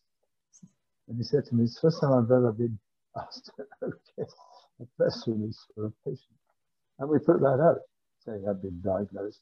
And 1.08 1.18
he 1.18 1.24
said 1.24 1.46
to 1.46 1.56
me, 1.56 1.64
it's 1.66 1.76
the 1.76 1.88
first 1.88 2.02
time 2.02 2.14
I've 2.14 2.32
ever 2.32 2.52
been 2.52 2.80
asked 3.18 3.52
to 3.58 3.66
okay 3.84 4.30
a 4.82 4.86
press 4.98 5.24
release 5.28 5.60
for 5.74 5.86
a 5.86 5.92
patient. 6.06 6.38
And 7.00 7.10
we 7.10 7.20
put 7.20 7.40
that 7.40 7.60
out, 7.62 7.80
saying 8.26 8.46
I'd 8.48 8.62
been 8.62 8.82
diagnosed 8.84 9.42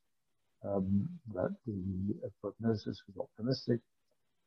um, 0.64 1.08
that 1.34 1.56
the 1.66 2.32
prognosis 2.42 3.02
was 3.08 3.28
optimistic 3.28 3.80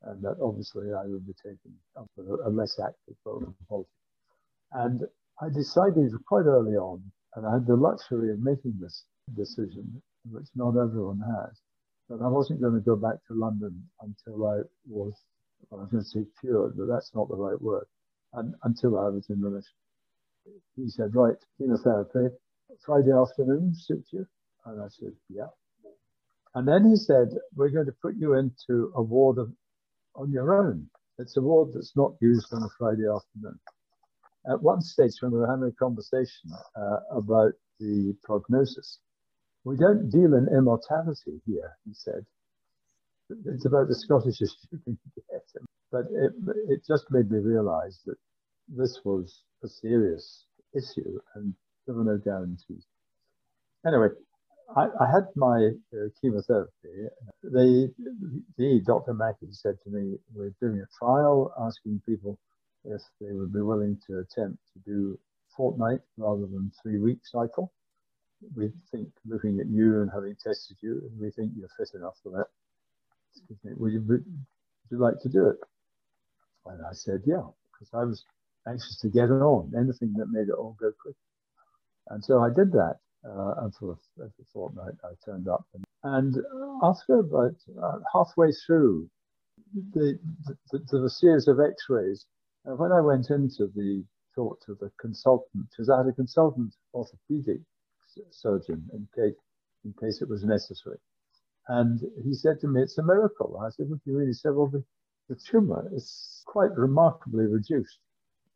and 0.02 0.22
that 0.22 0.36
obviously 0.42 0.92
I 0.92 1.06
would 1.06 1.26
be 1.26 1.34
taking 1.42 1.74
up 1.96 2.08
a, 2.18 2.48
a 2.48 2.50
less 2.50 2.78
active 2.78 3.16
role 3.24 3.40
in 3.40 3.54
politics. 3.68 3.92
And 4.72 5.02
I 5.40 5.48
decided 5.48 6.12
quite 6.26 6.46
early 6.46 6.76
on, 6.76 7.02
and 7.34 7.46
I 7.46 7.54
had 7.54 7.66
the 7.66 7.76
luxury 7.76 8.32
of 8.32 8.40
making 8.40 8.74
this 8.80 9.04
decision, 9.36 10.02
which 10.30 10.48
not 10.54 10.76
everyone 10.76 11.20
has, 11.20 11.60
that 12.08 12.22
I 12.22 12.28
wasn't 12.28 12.60
going 12.60 12.74
to 12.74 12.80
go 12.80 12.96
back 12.96 13.16
to 13.28 13.34
London 13.34 13.88
until 14.00 14.46
I 14.46 14.60
was, 14.88 15.14
well, 15.70 15.80
I 15.80 15.84
was 15.84 15.90
going 15.90 16.02
to 16.04 16.08
say 16.08 16.26
cured, 16.40 16.76
but 16.76 16.86
that's 16.86 17.14
not 17.14 17.28
the 17.28 17.36
right 17.36 17.60
word, 17.60 17.86
and, 18.34 18.54
until 18.64 18.98
I 18.98 19.08
was 19.08 19.28
in 19.30 19.40
remission. 19.40 19.74
He 20.76 20.88
said, 20.88 21.14
right, 21.14 21.36
chemotherapy, 21.58 22.34
Friday 22.84 23.12
afternoon, 23.12 23.74
suit 23.74 24.06
you? 24.12 24.26
And 24.64 24.82
I 24.82 24.88
said, 24.88 25.12
yeah. 25.28 25.48
And 26.54 26.66
then 26.66 26.88
he 26.88 26.96
said, 26.96 27.28
We're 27.54 27.70
going 27.70 27.86
to 27.86 27.94
put 28.02 28.16
you 28.16 28.34
into 28.34 28.92
a 28.96 29.02
ward 29.02 29.38
of, 29.38 29.52
on 30.14 30.30
your 30.32 30.58
own. 30.58 30.88
It's 31.18 31.36
a 31.36 31.40
ward 31.40 31.70
that's 31.74 31.92
not 31.96 32.14
used 32.20 32.52
on 32.52 32.62
a 32.62 32.68
Friday 32.78 33.06
afternoon. 33.06 33.58
At 34.50 34.62
one 34.62 34.82
stage, 34.82 35.14
when 35.20 35.32
we 35.32 35.38
were 35.38 35.48
having 35.48 35.68
a 35.68 35.72
conversation 35.72 36.52
uh, 36.76 36.98
about 37.12 37.52
the 37.80 38.16
prognosis, 38.24 39.00
we 39.64 39.76
don't 39.76 40.10
deal 40.10 40.34
in 40.34 40.48
immortality 40.56 41.40
here, 41.46 41.76
he 41.86 41.94
said. 41.94 42.24
it's 43.46 43.66
about 43.66 43.88
the 43.88 43.94
Scottish 43.94 44.40
you. 44.40 44.48
But 45.92 46.06
it, 46.12 46.32
it 46.68 46.80
just 46.86 47.06
made 47.10 47.30
me 47.30 47.38
realize 47.38 48.00
that 48.06 48.16
this 48.68 49.00
was 49.04 49.44
a 49.64 49.68
serious 49.68 50.44
issue 50.76 51.18
and 51.34 51.54
there 51.86 51.96
were 51.96 52.04
no 52.04 52.18
guarantees. 52.18 52.86
Anyway, 53.86 54.08
I, 54.76 54.88
I 55.00 55.06
had 55.10 55.28
my 55.36 55.70
uh, 55.94 56.08
chemotherapy. 56.20 56.72
They, 57.44 57.88
the 58.58 58.82
Dr. 58.86 59.14
Mackey 59.14 59.48
said 59.52 59.76
to 59.84 59.90
me, 59.90 60.16
we're 60.34 60.54
doing 60.60 60.80
a 60.80 60.88
trial 61.04 61.52
asking 61.60 62.02
people 62.06 62.38
if 62.88 63.02
they 63.20 63.32
would 63.32 63.52
be 63.52 63.60
willing 63.60 63.98
to 64.06 64.18
attempt 64.18 64.58
to 64.72 64.78
do 64.84 65.18
fortnight 65.56 66.00
rather 66.16 66.46
than 66.46 66.72
three 66.82 66.98
week 66.98 67.18
cycle. 67.24 67.72
We 68.56 68.70
think, 68.92 69.08
looking 69.26 69.58
at 69.60 69.66
you 69.66 70.00
and 70.02 70.10
having 70.12 70.36
tested 70.36 70.76
you, 70.80 71.10
we 71.20 71.30
think 71.30 71.52
you're 71.56 71.68
fit 71.76 71.90
enough 71.94 72.14
for 72.22 72.30
that. 72.30 72.46
Would 73.76 73.92
you, 73.92 74.04
would 74.06 74.24
you 74.90 74.98
like 74.98 75.20
to 75.22 75.28
do 75.28 75.48
it? 75.48 75.56
And 76.66 76.84
I 76.86 76.92
said, 76.92 77.22
yeah, 77.26 77.42
because 77.72 77.88
I 77.92 78.04
was 78.04 78.24
anxious 78.68 78.98
to 79.00 79.08
get 79.08 79.24
it 79.24 79.42
on, 79.42 79.72
anything 79.76 80.14
that 80.18 80.30
made 80.30 80.48
it 80.48 80.54
all 80.54 80.76
go 80.78 80.92
quick. 81.02 81.16
And 82.08 82.24
so 82.24 82.42
I 82.42 82.50
did 82.50 82.70
that. 82.72 82.96
Uh, 83.24 83.54
and 83.62 83.74
for 83.74 83.98
a, 84.22 84.30
fortnight, 84.52 84.94
I 85.04 85.08
turned 85.24 85.48
up. 85.48 85.66
And, 85.74 85.84
and 86.04 86.36
after 86.82 87.18
about 87.18 87.56
uh, 87.82 87.98
halfway 88.12 88.52
through, 88.52 89.10
the, 89.94 90.18
the, 90.46 90.56
the, 90.70 90.98
the 91.00 91.10
series 91.10 91.48
of 91.48 91.58
x-rays, 91.60 92.24
uh, 92.66 92.74
when 92.74 92.92
I 92.92 93.00
went 93.00 93.30
into 93.30 93.70
the 93.74 94.04
talk 94.34 94.60
of 94.68 94.78
the 94.78 94.90
consultant, 95.00 95.66
because 95.70 95.90
I 95.90 95.98
had 95.98 96.06
a 96.06 96.12
consultant 96.12 96.74
orthopedic 96.94 97.60
surgeon 98.30 98.88
in 98.92 99.06
case, 99.14 99.38
in 99.84 99.94
case 100.00 100.22
it 100.22 100.28
was 100.28 100.44
necessary. 100.44 100.98
And 101.68 102.00
he 102.24 102.32
said 102.32 102.60
to 102.60 102.68
me, 102.68 102.82
it's 102.82 102.98
a 102.98 103.02
miracle. 103.02 103.60
I 103.60 103.70
said, 103.70 103.88
what 103.88 104.02
do 104.04 104.10
you 104.10 104.16
really 104.18 104.32
say? 104.32 104.48
Well, 104.50 104.68
the, 104.68 104.82
the 105.28 105.36
tumor 105.50 105.88
is 105.94 106.42
quite 106.46 106.74
remarkably 106.76 107.44
reduced. 107.44 107.98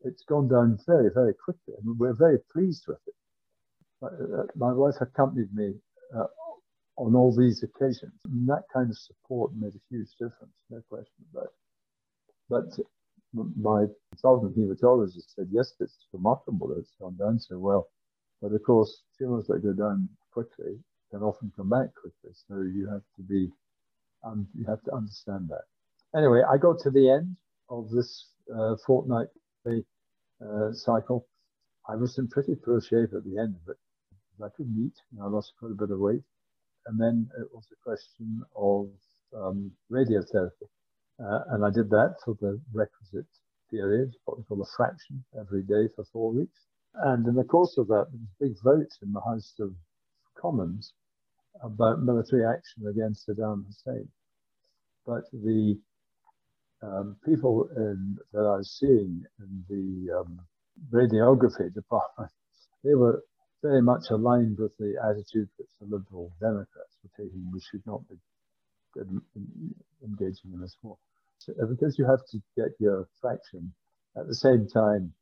It's 0.05 0.25
gone 0.25 0.49
down 0.49 0.79
very, 0.87 1.11
very 1.15 1.35
quickly, 1.35 1.75
and 1.79 1.99
we're 1.99 2.15
very 2.15 2.39
pleased 2.53 2.85
with 2.89 2.99
it. 3.07 3.15
Uh, 4.03 4.45
my 4.57 4.73
wife 4.73 4.97
accompanied 5.01 5.55
me 5.55 5.75
uh, 6.17 6.27
on 6.97 7.15
all 7.15 7.35
these 7.37 7.63
occasions. 7.63 8.13
And 8.25 8.49
that 8.49 8.65
kind 8.73 8.91
of 8.91 8.99
support 8.99 9.53
made 9.55 9.75
a 9.75 9.81
huge 9.91 10.11
difference, 10.13 10.55
no 10.71 10.81
question 10.89 11.25
about 11.33 11.45
it. 11.45 11.51
But 12.49 12.85
my 13.33 13.87
consultant 14.11 14.57
hematologist 14.57 15.35
said, 15.35 15.49
yes, 15.51 15.73
it's 15.81 16.07
remarkable 16.13 16.69
that 16.69 16.79
it's 16.79 16.95
gone 17.01 17.17
down 17.17 17.39
so 17.39 17.59
well. 17.59 17.89
But 18.41 18.53
of 18.53 18.63
course, 18.63 19.03
tumors 19.19 19.47
that 19.47 19.63
go 19.63 19.73
down 19.73 20.09
quickly 20.33 20.79
can 21.11 21.23
often 21.23 21.53
come 21.57 21.69
back 21.69 21.95
quickly. 21.95 22.31
So 22.49 22.57
you 22.57 22.89
have 22.91 23.03
to 23.17 23.23
be, 23.23 23.51
um, 24.25 24.47
you 24.59 24.65
have 24.67 24.83
to 24.85 24.93
understand 24.93 25.49
that. 25.51 25.65
Anyway, 26.19 26.43
I 26.49 26.59
got 26.59 26.79
to 26.81 26.91
the 26.91 27.11
end 27.11 27.37
of 27.71 27.91
this 27.91 28.27
uh, 28.55 28.77
fortnightly 28.87 29.85
uh, 30.45 30.73
cycle. 30.73 31.27
I 31.89 31.97
was 31.97 32.19
in 32.19 32.29
pretty 32.29 32.55
poor 32.55 32.81
shape 32.81 33.15
at 33.17 33.25
the 33.25 33.39
end 33.39 33.57
of 33.63 33.71
it. 33.71 33.77
I 34.43 34.49
couldn't 34.57 34.77
eat. 34.85 34.99
I 35.23 35.27
lost 35.27 35.53
quite 35.59 35.73
a 35.73 35.75
bit 35.75 35.91
of 35.91 35.99
weight. 36.01 36.23
And 36.87 37.01
then 37.01 37.29
it 37.39 37.47
was 37.53 37.65
a 37.73 37.77
question 37.83 38.43
of 38.57 38.89
um, 39.35 39.71
radiotherapy. 39.91 40.69
Uh, 41.23 41.41
and 41.51 41.65
I 41.65 41.71
did 41.71 41.89
that 41.91 42.17
for 42.25 42.35
the 42.41 42.61
requisite 42.73 43.31
period, 43.71 44.13
what 44.25 44.39
we 44.39 44.45
call 44.45 44.61
a 44.61 44.67
fraction, 44.77 45.25
every 45.39 45.63
day 45.63 45.89
for 45.95 46.05
four 46.13 46.33
weeks. 46.33 46.59
And 46.95 47.27
in 47.27 47.35
the 47.35 47.45
course 47.45 47.79
of 47.79 47.87
that, 47.89 48.07
there 48.11 48.21
was 48.21 48.29
a 48.41 48.45
big 48.45 48.63
vote 48.63 48.93
in 49.03 49.13
the 49.13 49.21
House 49.21 49.55
of 49.61 49.75
Commons 50.37 50.93
about 51.63 52.03
military 52.03 52.45
action 52.45 52.87
against 52.89 53.29
Saddam 53.29 53.65
Hussein. 53.67 54.09
But 55.07 55.25
the 55.33 55.79
um, 56.83 57.17
people 57.25 57.69
in, 57.77 58.19
that 58.33 58.41
I 58.41 58.57
was 58.57 58.77
seeing 58.79 59.25
in 59.39 59.65
the 59.69 60.21
um, 60.21 60.41
radiography 60.93 61.73
department, 61.75 62.31
they 62.83 62.95
were 62.95 63.23
very 63.63 63.81
much 63.81 64.11
aligned 64.11 64.59
with 64.59 64.77
the 64.79 64.95
attitude 65.09 65.49
that 65.59 65.67
the 65.81 65.97
Liberal 65.97 66.33
Democrats 66.41 66.99
were 67.03 67.25
taking. 67.25 67.49
We 67.53 67.61
should 67.61 67.87
not 67.87 68.03
be 68.09 68.17
engaging 70.03 70.53
in 70.53 70.61
this 70.61 70.77
war. 70.83 70.99
Uh, 71.49 71.67
because 71.67 71.99
you 71.99 72.07
have 72.07 72.25
to 72.31 72.39
get 72.57 72.69
your 72.79 73.09
fraction 73.21 73.73
at 74.17 74.27
the 74.27 74.35
same 74.35 74.67
time, 74.69 75.13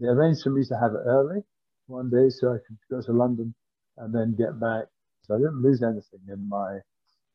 they 0.00 0.08
arranged 0.08 0.42
for 0.42 0.50
me 0.50 0.64
to 0.64 0.76
have 0.76 0.92
it 0.92 1.02
early 1.06 1.40
one 1.86 2.10
day 2.10 2.30
so 2.30 2.48
I 2.52 2.58
could 2.66 2.78
go 2.90 3.00
to 3.00 3.12
London 3.12 3.54
and 3.98 4.14
then 4.14 4.34
get 4.36 4.58
back. 4.60 4.86
So 5.22 5.34
I 5.34 5.38
didn't 5.38 5.62
lose 5.62 5.82
anything 5.82 6.20
in 6.28 6.48
my 6.48 6.78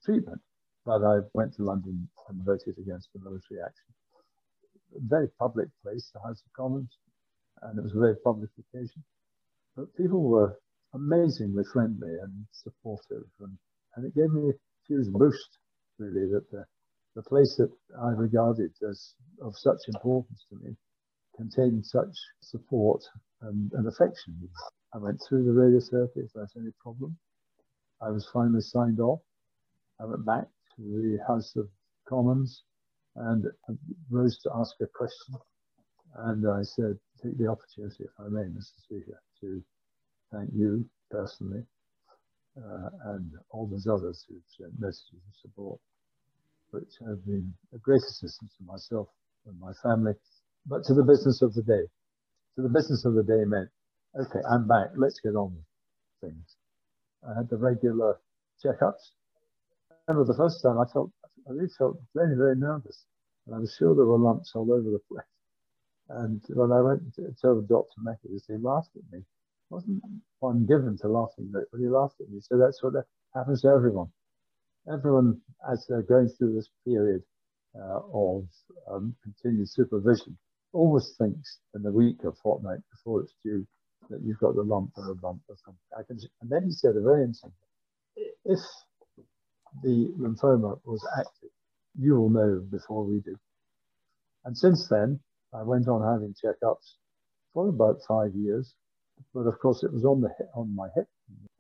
treatment, 0.04 0.42
but 0.86 1.04
I 1.04 1.20
went 1.34 1.56
to 1.56 1.64
London 1.64 2.10
and 2.28 2.46
voted 2.46 2.78
against 2.78 3.10
the 3.14 3.20
military 3.20 3.62
action. 3.62 3.94
Very 5.08 5.28
public 5.40 5.70
place, 5.84 6.10
the 6.14 6.20
House 6.20 6.42
of 6.46 6.54
Commons, 6.54 6.98
and 7.62 7.78
it 7.78 7.82
was 7.82 7.94
a 7.96 8.00
very 8.00 8.16
public 8.24 8.50
occasion. 8.60 9.04
But 9.76 9.96
people 9.96 10.22
were 10.24 10.60
amazingly 10.94 11.64
friendly 11.72 12.16
and 12.22 12.46
supportive, 12.52 13.26
and, 13.40 13.58
and 13.96 14.06
it 14.06 14.16
gave 14.16 14.32
me 14.32 14.50
a 14.50 14.54
huge 14.88 15.12
boost, 15.12 15.58
really, 15.98 16.26
that 16.32 16.50
the, 16.52 16.66
the 17.16 17.24
place 17.24 17.56
that 17.58 17.72
I 18.02 18.10
regarded 18.10 18.72
as 18.88 19.14
of 19.42 19.56
such 19.58 19.80
importance 19.88 20.46
to 20.50 20.56
me 20.58 20.76
contained 21.36 21.86
such 21.86 22.16
support 22.42 23.02
and, 23.42 23.72
and 23.74 23.88
affection. 23.88 24.36
I 24.94 24.98
went 24.98 25.22
through 25.28 25.46
the 25.46 25.54
radio 25.54 25.80
radiotherapy 25.80 26.24
without 26.34 26.50
any 26.58 26.72
problem. 26.82 27.18
I 28.02 28.10
was 28.10 28.30
finally 28.34 28.62
signed 28.62 29.00
off. 29.00 29.22
I 30.00 30.06
went 30.06 30.26
back 30.26 30.46
to 30.76 30.82
the 30.82 31.20
House 31.28 31.56
of 31.56 31.68
Commons 32.08 32.64
and 33.16 33.46
rose 34.10 34.38
to 34.40 34.52
ask 34.56 34.76
a 34.82 34.88
question. 34.88 35.36
And 36.16 36.48
I 36.50 36.64
said, 36.64 36.98
take 37.22 37.38
the 37.38 37.48
opportunity, 37.48 38.06
if 38.06 38.12
I 38.20 38.30
may, 38.30 38.44
Mr. 38.44 38.80
Speaker, 38.84 39.22
to 39.42 39.62
thank 40.32 40.50
you 40.54 40.86
personally 41.12 41.64
uh, 42.58 42.90
and 43.14 43.32
all 43.52 43.68
those 43.68 43.88
others 43.88 44.26
who've 44.28 44.42
sent 44.58 44.80
messages 44.80 45.22
of 45.28 45.36
support, 45.42 45.80
which 46.72 46.92
have 47.06 47.26
been 47.26 47.54
a 47.74 47.78
great 47.78 48.02
assistance 48.02 48.52
to 48.58 48.64
myself 48.64 49.08
and 49.46 49.60
my 49.60 49.74
family, 49.84 50.14
but 50.66 50.84
to 50.86 50.94
the 50.94 51.04
business 51.04 51.42
of 51.42 51.54
the 51.54 51.64
day. 51.64 51.84
So 52.56 52.64
the 52.64 52.70
business 52.70 53.06
of 53.06 53.14
the 53.14 53.24
day 53.24 53.46
meant, 53.46 53.70
okay, 54.20 54.40
I'm 54.50 54.68
back, 54.68 54.90
let's 54.96 55.20
get 55.20 55.36
on 55.36 55.56
with 55.56 56.32
things. 56.32 56.56
I 57.28 57.38
had 57.38 57.50
the 57.50 57.58
regular 57.58 58.20
checkups. 58.64 59.12
I 59.92 59.96
remember 60.08 60.32
the 60.32 60.38
first 60.38 60.62
time 60.62 60.80
I 60.80 60.86
felt, 60.92 61.12
I 61.48 61.52
really 61.52 61.70
felt 61.78 61.98
very, 62.16 62.36
very 62.36 62.56
nervous. 62.56 63.06
And 63.46 63.56
I 63.56 63.60
was 63.60 63.76
sure 63.78 63.96
there 63.96 64.06
were 64.06 64.18
lumps 64.18 64.52
all 64.56 64.72
over 64.72 64.90
the 64.90 65.02
place. 65.12 65.26
And 66.10 66.42
when 66.50 66.72
I 66.72 66.82
went 66.82 67.14
to 67.16 67.34
tell 67.42 67.56
the 67.56 67.68
Dr. 67.68 68.02
Mackey, 68.02 68.30
he 68.48 68.58
laughed 68.58 68.96
at 68.96 69.04
me. 69.12 69.24
wasn't 69.70 70.02
one 70.40 70.66
given 70.66 70.98
to 70.98 71.08
laughing, 71.08 71.50
but 71.52 71.64
when 71.72 71.82
he 71.82 71.88
laughed 71.88 72.20
at 72.20 72.30
me, 72.30 72.40
so 72.42 72.58
that's 72.58 72.82
what 72.82 72.94
happens 73.34 73.62
to 73.62 73.68
everyone. 73.68 74.12
Everyone, 74.92 75.40
as 75.72 75.86
they're 75.88 76.02
going 76.02 76.30
through 76.30 76.56
this 76.56 76.70
period 76.86 77.22
uh, 77.76 78.00
of 78.14 78.46
um, 78.90 79.16
continued 79.24 79.70
supervision, 79.70 80.38
always 80.74 81.14
thinks 81.18 81.60
in 81.76 81.84
the 81.84 81.92
week 81.92 82.18
or 82.24 82.34
fortnight 82.44 82.80
before 82.92 83.22
it's 83.22 83.36
due 83.44 83.66
that 84.10 84.22
you've 84.24 84.40
got 84.40 84.56
the 84.56 84.64
lump 84.64 84.92
or 84.98 85.12
a 85.12 85.16
bump 85.16 85.42
or 85.48 85.56
something. 85.64 86.30
And 86.42 86.50
then 86.50 86.64
he 86.64 86.72
said 86.72 86.96
a 86.96 87.02
very 87.02 87.24
interesting 87.24 87.52
if 88.46 88.60
the 89.84 90.12
lymphoma 90.20 90.80
was 90.86 91.06
active, 91.18 91.50
you 91.98 92.16
will 92.16 92.30
know 92.30 92.64
before 92.72 93.06
we 93.06 93.20
do. 93.20 93.36
And 94.46 94.58
since 94.58 94.88
then, 94.88 95.20
I 95.54 95.64
went 95.64 95.88
on 95.88 96.02
having 96.02 96.34
checkups 96.34 96.96
for 97.54 97.70
about 97.70 98.00
five 98.08 98.34
years, 98.34 98.74
but 99.34 99.42
of 99.42 99.60
course 99.60 99.84
it 99.84 99.94
was 99.94 100.06
on 100.06 100.22
the 100.22 100.30
on 100.56 100.76
my 100.76 100.88
hip, 100.96 101.08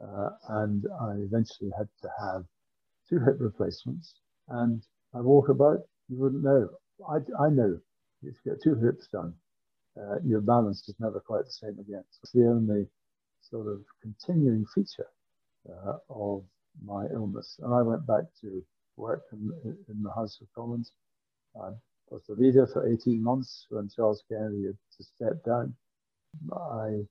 uh, 0.02 0.30
and 0.50 0.86
I 1.02 1.12
eventually 1.18 1.72
had 1.78 1.90
to 2.02 2.10
have 2.20 2.46
two 3.10 3.20
hip 3.20 3.38
replacements. 3.40 4.14
And 4.50 4.84
I 5.14 5.22
walk 5.22 5.50
about, 5.50 5.80
you 6.08 6.18
wouldn't 6.18 6.44
know. 6.44 6.70
I, 7.08 7.18
I 7.42 7.50
know 7.50 7.80
if 8.24 8.36
you 8.46 8.52
get 8.52 8.62
two 8.64 8.76
hips 8.76 9.08
done, 9.12 9.34
uh, 9.98 10.18
your 10.24 10.42
balance 10.42 10.88
is 10.88 10.96
never 11.00 11.20
quite 11.20 11.46
the 11.46 11.52
same 11.52 11.78
again. 11.80 12.04
So 12.12 12.20
it's 12.24 12.32
the 12.32 12.48
only 12.48 12.88
sort 13.42 13.68
of 13.68 13.82
continuing 14.02 14.66
feature 14.74 15.08
uh, 15.70 15.98
of 16.10 16.44
my 16.84 17.06
illness. 17.14 17.60
And 17.62 17.74
I 17.74 17.82
went 17.82 18.06
back 18.06 18.24
to 18.42 18.64
work 18.98 19.24
in, 19.32 19.52
in 19.66 20.04
the 20.04 20.12
House 20.12 20.40
of 20.42 20.48
Commons. 20.54 20.92
I 21.56 21.70
was 22.10 22.22
the 22.28 22.36
leader 22.36 22.68
for 22.68 22.88
18 22.88 23.24
months 23.24 23.66
when 23.70 23.90
Charles 23.90 24.24
Kennedy 24.30 24.68
had 24.68 24.78
to 24.98 25.04
step 25.04 25.44
down. 25.44 25.74
I 26.54 27.02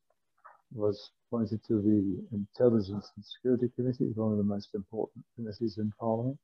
was 0.74 1.10
appointed 1.26 1.60
to 1.68 1.80
the 1.80 2.36
Intelligence 2.36 3.10
and 3.16 3.24
Security 3.24 3.68
Committee, 3.74 4.12
one 4.14 4.32
of 4.32 4.38
the 4.38 4.44
most 4.44 4.74
important 4.74 5.24
committees 5.34 5.78
in 5.78 5.92
Parliament, 5.98 6.38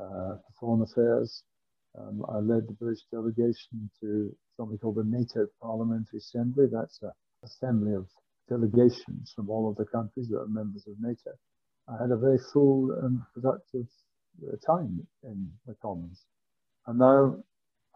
uh, 0.00 0.36
Foreign 0.58 0.82
Affairs. 0.82 1.42
Um, 1.98 2.24
I 2.28 2.38
led 2.38 2.68
the 2.68 2.74
British 2.74 3.02
delegation 3.10 3.90
to 4.00 4.34
something 4.56 4.78
called 4.78 4.96
the 4.96 5.04
NATO 5.04 5.46
Parliamentary 5.60 6.18
Assembly. 6.18 6.66
That's 6.70 7.00
an 7.02 7.10
assembly 7.44 7.94
of 7.94 8.06
delegations 8.48 9.32
from 9.34 9.50
all 9.50 9.68
of 9.68 9.76
the 9.76 9.86
countries 9.86 10.28
that 10.28 10.38
are 10.38 10.46
members 10.46 10.86
of 10.86 10.94
NATO. 11.00 11.30
I 11.88 12.00
had 12.00 12.10
a 12.10 12.16
very 12.16 12.38
full 12.52 12.92
and 13.02 13.20
productive 13.34 13.86
time 14.66 15.06
in 15.24 15.50
the 15.66 15.74
Commons. 15.82 16.24
And 16.86 16.98
now 16.98 17.42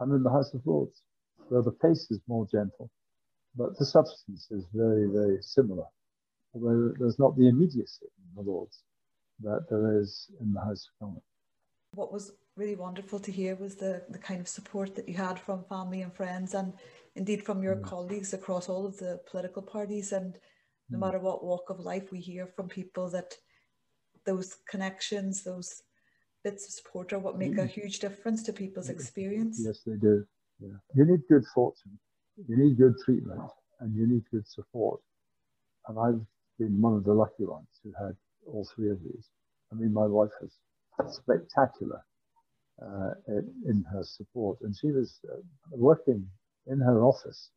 I'm 0.01 0.13
in 0.13 0.23
the 0.23 0.31
House 0.31 0.53
of 0.55 0.67
Lords, 0.67 1.03
where 1.49 1.63
the 1.63 1.73
pace 1.73 2.07
is 2.11 2.21
more 2.27 2.47
gentle, 2.51 2.91
but 3.57 3.79
the 3.79 3.85
substance 3.85 4.49
is 4.51 4.65
very, 4.73 5.07
very 5.07 5.39
similar. 5.41 5.85
Although 6.55 6.95
there's 6.99 7.19
not 7.19 7.37
the 7.37 7.49
immediacy 7.49 8.07
in 8.07 8.45
the 8.45 8.51
Lords 8.51 8.83
that 9.41 9.67
there 9.69 10.01
is 10.01 10.31
in 10.41 10.53
the 10.53 10.61
House 10.61 10.89
of 10.89 10.99
Commons. 10.99 11.23
What 11.95 12.13
was 12.13 12.33
really 12.57 12.77
wonderful 12.77 13.19
to 13.21 13.33
hear 13.33 13.57
was 13.57 13.75
the, 13.75 14.03
the 14.11 14.19
kind 14.19 14.41
of 14.41 14.49
support 14.49 14.95
that 14.95 15.09
you 15.09 15.15
had 15.15 15.39
from 15.39 15.65
family 15.65 16.03
and 16.03 16.13
friends 16.13 16.55
and 16.55 16.73
indeed 17.17 17.43
from 17.43 17.63
your 17.63 17.77
mm. 17.77 17.83
colleagues 17.83 18.33
across 18.33 18.69
all 18.69 18.87
of 18.87 18.97
the 18.99 19.21
political 19.29 19.63
parties 19.63 20.13
and 20.13 20.39
no 20.91 20.99
mm. 20.99 21.01
matter 21.01 21.19
what 21.19 21.45
walk 21.45 21.71
of 21.71 21.81
life 21.81 22.13
we 22.13 22.21
hear 22.21 22.47
from 22.47 22.69
people 22.69 23.09
that 23.11 23.35
those 24.25 24.57
connections 24.69 25.43
those 25.43 25.83
bits 26.45 26.67
of 26.67 26.73
support 26.73 27.13
are 27.13 27.19
what 27.19 27.39
make 27.39 27.55
mm. 27.55 27.63
a 27.63 27.67
huge 27.67 27.99
difference 27.99 28.43
to 28.43 28.53
people's 28.53 28.89
experience 28.89 29.61
yes 29.65 29.81
they 29.85 29.97
do 29.97 30.25
yeah. 30.61 30.77
you 30.95 31.05
need 31.05 31.21
good 31.29 31.45
fortune 31.55 31.99
you 32.49 32.57
need 32.57 32.77
good 32.77 32.95
treatment 33.05 33.41
and 33.81 33.95
you 33.95 34.07
need 34.07 34.23
good 34.31 34.47
support 34.47 35.01
and 35.89 35.99
i've 35.99 36.21
been 36.59 36.81
one 36.81 36.95
of 36.95 37.05
the 37.05 37.13
lucky 37.13 37.45
ones 37.45 37.69
who 37.83 37.93
had 37.99 38.15
all 38.47 38.67
three 38.75 38.91
of 38.91 38.99
these 39.03 39.29
i 39.73 39.75
mean 39.75 39.93
my 39.93 40.07
wife 40.07 40.33
is 40.43 40.53
spectacular 41.09 42.03
uh, 42.83 43.11
in 43.67 43.85
her 43.91 44.03
support. 44.03 44.59
And 44.63 44.75
she 44.77 44.91
was 44.91 45.21
uh, 45.33 45.37
working 45.71 46.27
in 46.67 46.81
her 46.81 47.05
office. 47.05 47.51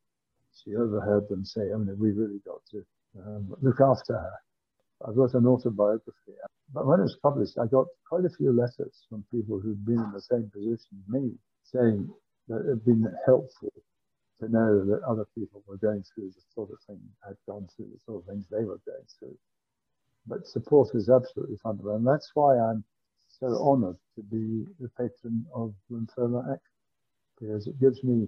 She 0.63 0.75
overheard 0.75 1.29
them 1.29 1.45
say, 1.45 1.61
I 1.73 1.77
mean, 1.77 1.95
we 1.99 2.11
really 2.11 2.39
got 2.45 2.61
to 2.71 2.85
um, 3.19 3.53
look 3.61 3.79
after 3.81 4.13
her. 4.13 4.33
I 5.07 5.11
wrote 5.11 5.33
an 5.35 5.45
autobiography. 5.45 6.33
But 6.73 6.85
when 6.87 6.99
it 6.99 7.03
was 7.03 7.17
published, 7.21 7.57
I 7.57 7.67
got 7.67 7.85
quite 8.09 8.25
a 8.25 8.35
few 8.35 8.51
letters 8.51 9.05
from 9.09 9.23
people 9.31 9.59
who'd 9.59 9.85
been 9.85 9.99
in 9.99 10.11
the 10.11 10.21
same 10.21 10.49
position 10.53 11.01
as 11.01 11.13
me 11.13 11.31
saying 11.63 12.09
that 12.47 12.65
it 12.65 12.69
had 12.69 12.85
been 12.85 13.05
helpful 13.25 13.71
to 14.39 14.49
know 14.49 14.85
that 14.85 15.01
other 15.03 15.25
people 15.35 15.63
were 15.67 15.77
going 15.77 16.03
through 16.03 16.29
the 16.29 16.41
sort 16.53 16.69
of 16.71 16.77
thing 16.87 16.99
had 17.25 17.35
gone 17.47 17.67
through 17.75 17.87
the 17.91 17.99
sort 18.05 18.21
of 18.21 18.27
things 18.27 18.45
they 18.49 18.63
were 18.63 18.79
going 18.85 19.07
through. 19.19 19.37
But 20.27 20.45
support 20.45 20.89
is 20.93 21.09
absolutely 21.09 21.57
fundamental. 21.57 21.95
And 21.95 22.07
that's 22.07 22.31
why 22.33 22.57
I'm 22.57 22.83
so 23.39 23.47
honoured 23.47 23.97
to 24.15 24.23
be 24.23 24.65
the 24.79 24.89
patron 24.89 25.45
of 25.53 25.73
Lymphoma 25.91 26.53
Action 26.53 26.77
because 27.39 27.67
it 27.67 27.79
gives 27.79 28.03
me 28.03 28.27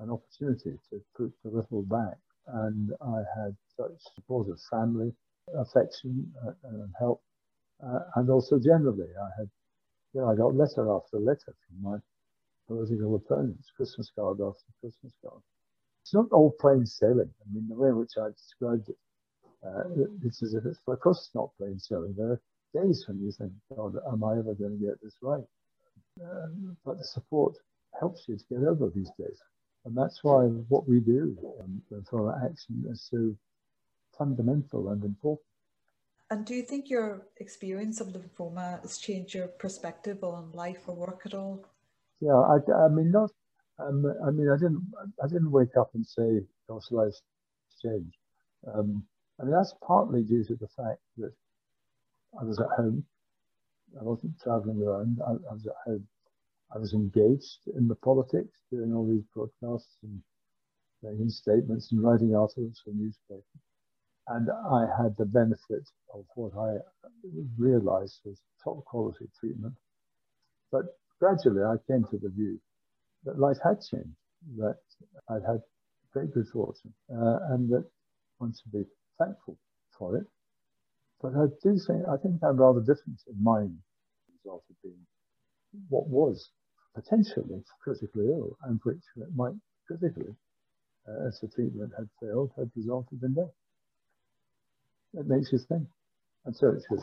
an 0.00 0.10
opportunity 0.10 0.78
to 0.90 1.02
put 1.16 1.32
a 1.44 1.48
little 1.48 1.82
back. 1.82 2.18
And 2.46 2.92
I 3.00 3.18
had 3.36 3.56
such 3.76 3.92
supportive 4.14 4.58
family, 4.70 5.12
affection, 5.56 6.32
uh, 6.46 6.52
and 6.64 6.92
help. 6.98 7.22
Uh, 7.84 8.00
and 8.16 8.30
also 8.30 8.58
generally, 8.58 9.08
I 9.20 9.28
had, 9.38 9.50
you 10.14 10.20
know, 10.20 10.30
I 10.30 10.34
got 10.34 10.54
letter 10.54 10.90
after 10.90 11.18
letter 11.18 11.54
from 11.66 11.82
my 11.82 11.98
political 12.68 13.16
opponents, 13.16 13.72
Christmas 13.76 14.12
card 14.14 14.38
after 14.40 14.70
Christmas 14.80 15.12
card. 15.24 15.40
It's 16.02 16.14
not 16.14 16.30
all 16.30 16.52
plain 16.60 16.86
sailing. 16.86 17.30
I 17.40 17.52
mean, 17.52 17.66
the 17.68 17.74
way 17.74 17.88
in 17.88 17.96
which 17.96 18.12
I 18.16 18.28
described 18.30 18.88
it, 18.88 18.96
uh, 19.66 19.84
it's 20.24 20.42
as 20.42 20.54
if 20.54 20.64
it's, 20.64 20.78
of 20.86 21.00
course, 21.00 21.18
it's 21.18 21.34
not 21.34 21.50
plain 21.58 21.78
sailing. 21.78 22.14
There 22.16 22.32
are 22.32 22.40
days 22.74 23.04
when 23.08 23.20
you 23.20 23.32
think, 23.32 23.52
God, 23.74 23.96
am 24.12 24.22
I 24.22 24.38
ever 24.38 24.54
going 24.54 24.78
to 24.78 24.86
get 24.86 25.02
this 25.02 25.16
right? 25.20 25.44
Um, 26.22 26.76
but 26.84 26.98
the 26.98 27.04
support 27.04 27.56
helps 27.98 28.28
you 28.28 28.36
to 28.36 28.44
get 28.50 28.62
over 28.62 28.90
these 28.94 29.10
days. 29.18 29.40
And 29.84 29.96
that's 29.96 30.22
why 30.22 30.44
what 30.44 30.88
we 30.88 31.00
do 31.00 31.36
um, 31.60 31.82
for 32.10 32.34
action 32.44 32.84
is 32.90 33.08
so 33.10 33.34
fundamental 34.16 34.90
and 34.90 35.02
important. 35.04 35.46
And 36.30 36.44
do 36.44 36.54
you 36.54 36.62
think 36.62 36.90
your 36.90 37.26
experience 37.38 38.00
of 38.00 38.08
lymphoma 38.08 38.82
has 38.82 38.98
changed 38.98 39.34
your 39.34 39.48
perspective 39.48 40.22
on 40.22 40.52
life 40.52 40.82
or 40.86 40.94
work 40.94 41.22
at 41.24 41.32
all? 41.32 41.64
Yeah, 42.20 42.34
I, 42.36 42.58
I 42.86 42.88
mean, 42.88 43.10
not. 43.12 43.30
Um, 43.78 44.06
I 44.26 44.30
mean, 44.30 44.48
I 44.50 44.56
didn't. 44.56 44.92
I 45.22 45.28
didn't 45.28 45.52
wake 45.52 45.76
up 45.78 45.90
and 45.94 46.06
say, 46.06 46.40
"Gosh, 46.68 46.90
life's 46.90 47.22
changed." 47.82 48.16
Um, 48.74 49.04
I 49.40 49.44
mean, 49.44 49.52
that's 49.52 49.74
partly 49.86 50.24
due 50.24 50.44
to 50.44 50.56
the 50.56 50.68
fact 50.68 51.00
that 51.18 51.32
I 52.40 52.44
was 52.44 52.60
at 52.60 52.68
home. 52.76 53.04
I 54.00 54.04
wasn't 54.04 54.40
traveling 54.42 54.82
around. 54.82 55.20
I, 55.26 55.32
I 55.32 55.54
was 55.54 55.66
at 55.66 55.76
home. 55.86 56.08
I 56.74 56.78
was 56.78 56.94
engaged 56.94 57.68
in 57.76 57.88
the 57.88 57.96
politics, 57.96 58.58
doing 58.70 58.94
all 58.94 59.08
these 59.08 59.24
broadcasts 59.34 59.96
and 60.02 60.22
making 61.02 61.30
statements 61.30 61.92
and 61.92 62.02
writing 62.02 62.34
articles 62.36 62.80
for 62.84 62.92
newspapers. 62.92 63.44
And 64.28 64.48
I 64.50 64.86
had 65.02 65.16
the 65.18 65.26
benefit 65.26 65.88
of 66.14 66.24
what 66.36 66.52
I 66.58 66.78
realized 67.58 68.20
was 68.24 68.40
top 68.64 68.84
quality 68.86 69.26
treatment. 69.40 69.74
But 70.72 70.86
gradually 71.18 71.62
I 71.62 71.76
came 71.86 72.04
to 72.10 72.18
the 72.18 72.30
view 72.30 72.60
that 73.24 73.38
life 73.38 73.58
had 73.62 73.80
changed, 73.80 74.16
that 74.58 74.78
I'd 75.28 75.44
had 75.46 75.60
great 76.12 76.32
good 76.32 76.48
fortune, 76.48 76.92
uh, 77.12 77.38
and 77.50 77.68
that 77.70 77.84
one 78.38 78.52
should 78.54 78.72
be 78.72 78.84
thankful 79.18 79.58
for 79.98 80.16
it. 80.16 80.26
But 81.20 81.34
I 81.34 81.46
do 81.62 81.78
think 81.86 82.06
I 82.08 82.16
think 82.16 82.42
I'm 82.42 82.56
rather 82.56 82.80
different 82.80 83.20
in 83.26 83.42
mind 83.42 83.78
result 84.44 84.64
of 84.70 84.76
being 84.82 85.06
what 85.88 86.08
was 86.08 86.50
potentially 86.94 87.62
critically 87.82 88.28
ill 88.28 88.56
and 88.64 88.80
which 88.84 89.02
might 89.34 89.54
critically, 89.86 90.34
uh, 91.08 91.26
as 91.26 91.38
the 91.40 91.48
treatment 91.48 91.92
had 91.96 92.08
failed, 92.20 92.52
had 92.56 92.70
resulted 92.76 93.22
in 93.22 93.34
death. 93.34 93.54
It 95.14 95.26
makes 95.26 95.52
you 95.52 95.58
think, 95.58 95.88
and 96.44 96.54
so 96.54 96.68
it 96.68 96.82
should. 96.88 97.00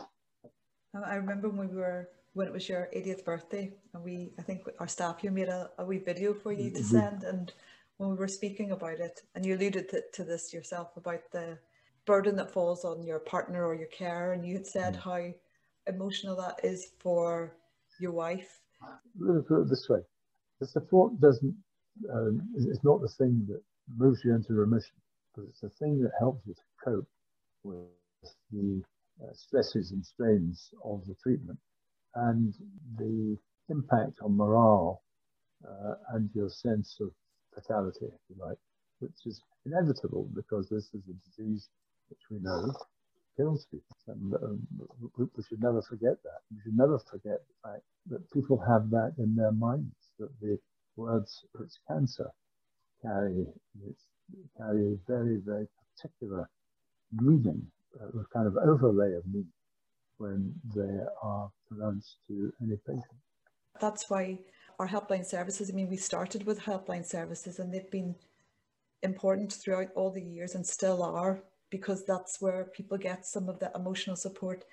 I 1.04 1.16
remember 1.16 1.50
when 1.50 1.70
we 1.70 1.76
were 1.76 2.08
when 2.36 2.48
it 2.48 2.54
was 2.54 2.68
your 2.68 2.90
80th 2.94 3.24
birthday, 3.24 3.72
and 3.94 4.04
we 4.04 4.30
I 4.38 4.42
think 4.42 4.64
our 4.80 4.90
staff 4.90 5.22
here 5.22 5.32
made 5.32 5.48
a, 5.48 5.70
a 5.80 5.86
wee 5.86 6.00
video 6.00 6.34
for 6.34 6.52
you 6.52 6.70
to 6.70 6.84
send, 6.84 7.24
and 7.24 7.52
when 7.98 8.10
we 8.10 8.16
were 8.18 8.28
speaking 8.28 8.72
about 8.72 9.00
it, 9.00 9.22
and 9.34 9.46
you 9.46 9.56
alluded 9.56 9.90
to, 9.90 10.04
to 10.14 10.24
this 10.26 10.54
yourself 10.54 10.98
about 10.98 11.22
the 11.32 11.58
burden 12.06 12.36
that 12.36 12.52
falls 12.52 12.84
on 12.84 13.04
your 13.04 13.20
partner 13.20 13.66
or 13.66 13.74
your 13.74 13.88
care, 13.88 14.34
and 14.34 14.46
you 14.46 14.54
had 14.54 14.68
said 14.68 14.96
mm. 14.96 15.00
how 15.00 15.34
emotional 15.88 16.36
that 16.36 16.60
is 16.62 16.92
for 17.00 17.56
your 18.00 18.12
wife. 18.12 18.60
Let 19.18 19.36
me 19.36 19.42
put 19.42 19.62
it 19.62 19.70
this 19.70 19.88
way: 19.88 20.02
the 20.60 20.68
support 20.68 21.20
doesn't 21.22 21.56
um, 22.14 22.42
is 22.58 22.84
not 22.84 23.00
the 23.00 23.08
thing 23.08 23.46
that 23.48 23.62
moves 23.98 24.26
you 24.26 24.36
into 24.36 24.54
remission, 24.54 24.98
but 25.38 25.46
it's 25.48 25.62
the 25.62 25.70
thing 25.70 26.02
that 26.04 26.12
helps 26.20 26.46
you 26.46 26.54
to 26.54 26.62
cope 26.84 27.08
with 27.64 27.88
the 28.52 28.84
uh, 29.24 29.32
stresses 29.32 29.92
and 29.92 30.06
strains 30.06 30.72
of 30.84 31.06
the 31.08 31.16
treatment 31.24 31.58
and 32.16 32.54
the 32.98 33.38
impact 33.70 34.20
on 34.24 34.36
morale 34.38 35.02
uh, 35.68 35.96
and 36.14 36.30
your 36.34 36.50
sense 36.50 36.98
of 37.02 37.12
fatality, 37.54 38.06
if 38.06 38.22
you 38.30 38.36
like, 38.44 38.58
which 39.00 39.26
is 39.26 39.42
inevitable 39.66 40.30
because 40.36 40.70
this 40.70 40.86
is 40.94 41.02
a 41.10 41.14
disease 41.30 41.70
which 42.10 42.20
we 42.30 42.40
know 42.40 42.74
kills 43.38 43.66
people. 43.72 43.98
And 44.08 44.34
um, 44.36 44.68
we, 45.18 45.26
should 45.48 45.62
never 45.62 45.82
forget 45.82 46.22
that. 46.24 46.40
We 46.52 46.58
should 46.64 46.78
never 46.78 47.00
forget 47.00 47.40
the 47.48 47.70
fact 47.70 47.84
that 48.10 48.32
people 48.32 48.64
have 48.68 48.90
that 48.92 49.14
in 49.18 49.36
their 49.36 49.52
minds, 49.52 49.96
that 50.20 50.30
the 50.42 50.60
words 50.96 51.44
"it's 51.62 51.80
cancer" 51.88 52.32
carry, 53.02 53.46
carry 54.58 54.94
a 54.94 54.98
very, 55.08 55.38
very 55.38 55.68
particular 55.98 56.50
meaning, 57.12 57.68
a 58.00 58.24
kind 58.34 58.48
of 58.48 58.58
overlay 58.58 59.14
of 59.14 59.26
meaning 59.28 59.52
when 60.18 60.54
they 60.76 61.00
are 61.22 61.50
pronounced 61.68 62.18
to 62.28 62.52
any 62.62 62.78
patient. 62.86 63.06
That's 63.80 64.10
why 64.10 64.40
our 64.80 64.88
helpline 64.88 65.26
services, 65.26 65.70
I 65.70 65.74
mean, 65.74 65.90
we 65.90 65.98
started 65.98 66.46
with 66.46 66.60
helpline 66.62 67.06
services 67.06 67.60
and 67.60 67.74
they've 67.74 67.92
been 67.92 68.16
important 69.04 69.54
throughout 69.54 69.90
all 69.96 70.12
the 70.12 70.22
years 70.22 70.56
and 70.56 70.66
still 70.66 71.04
are 71.04 71.44
because 71.70 72.06
that's 72.06 72.42
where 72.42 72.66
people 72.76 72.98
get 72.98 73.26
some 73.26 73.50
of 73.50 73.60
the 73.60 73.72
emotional 73.76 74.16
support 74.16 74.64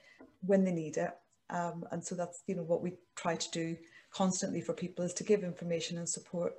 when 0.41 0.65
they 0.65 0.73
need 0.73 0.97
it. 0.97 1.11
Um, 1.51 1.85
and 1.91 2.03
so 2.05 2.15
that's 2.15 2.43
you 2.47 2.55
know 2.55 2.63
what 2.63 2.83
we 2.83 2.95
try 3.17 3.37
to 3.37 3.51
do 3.51 3.77
constantly 4.11 4.61
for 4.61 4.73
people 4.73 5.05
is 5.05 5.13
to 5.15 5.25
give 5.25 5.43
information 5.43 5.99
and 5.99 6.09
support. 6.09 6.55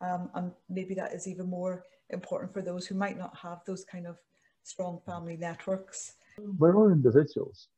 Um, 0.00 0.30
and 0.34 0.52
maybe 0.68 0.94
that 0.94 1.12
is 1.12 1.26
even 1.26 1.48
more 1.48 1.84
important 2.10 2.52
for 2.52 2.62
those 2.62 2.86
who 2.86 2.94
might 2.94 3.18
not 3.18 3.36
have 3.36 3.58
those 3.66 3.84
kind 3.84 4.06
of 4.06 4.16
strong 4.62 5.00
family 5.04 5.36
networks. 5.36 6.14
We're 6.58 6.76
all 6.76 6.90
individuals 6.90 7.68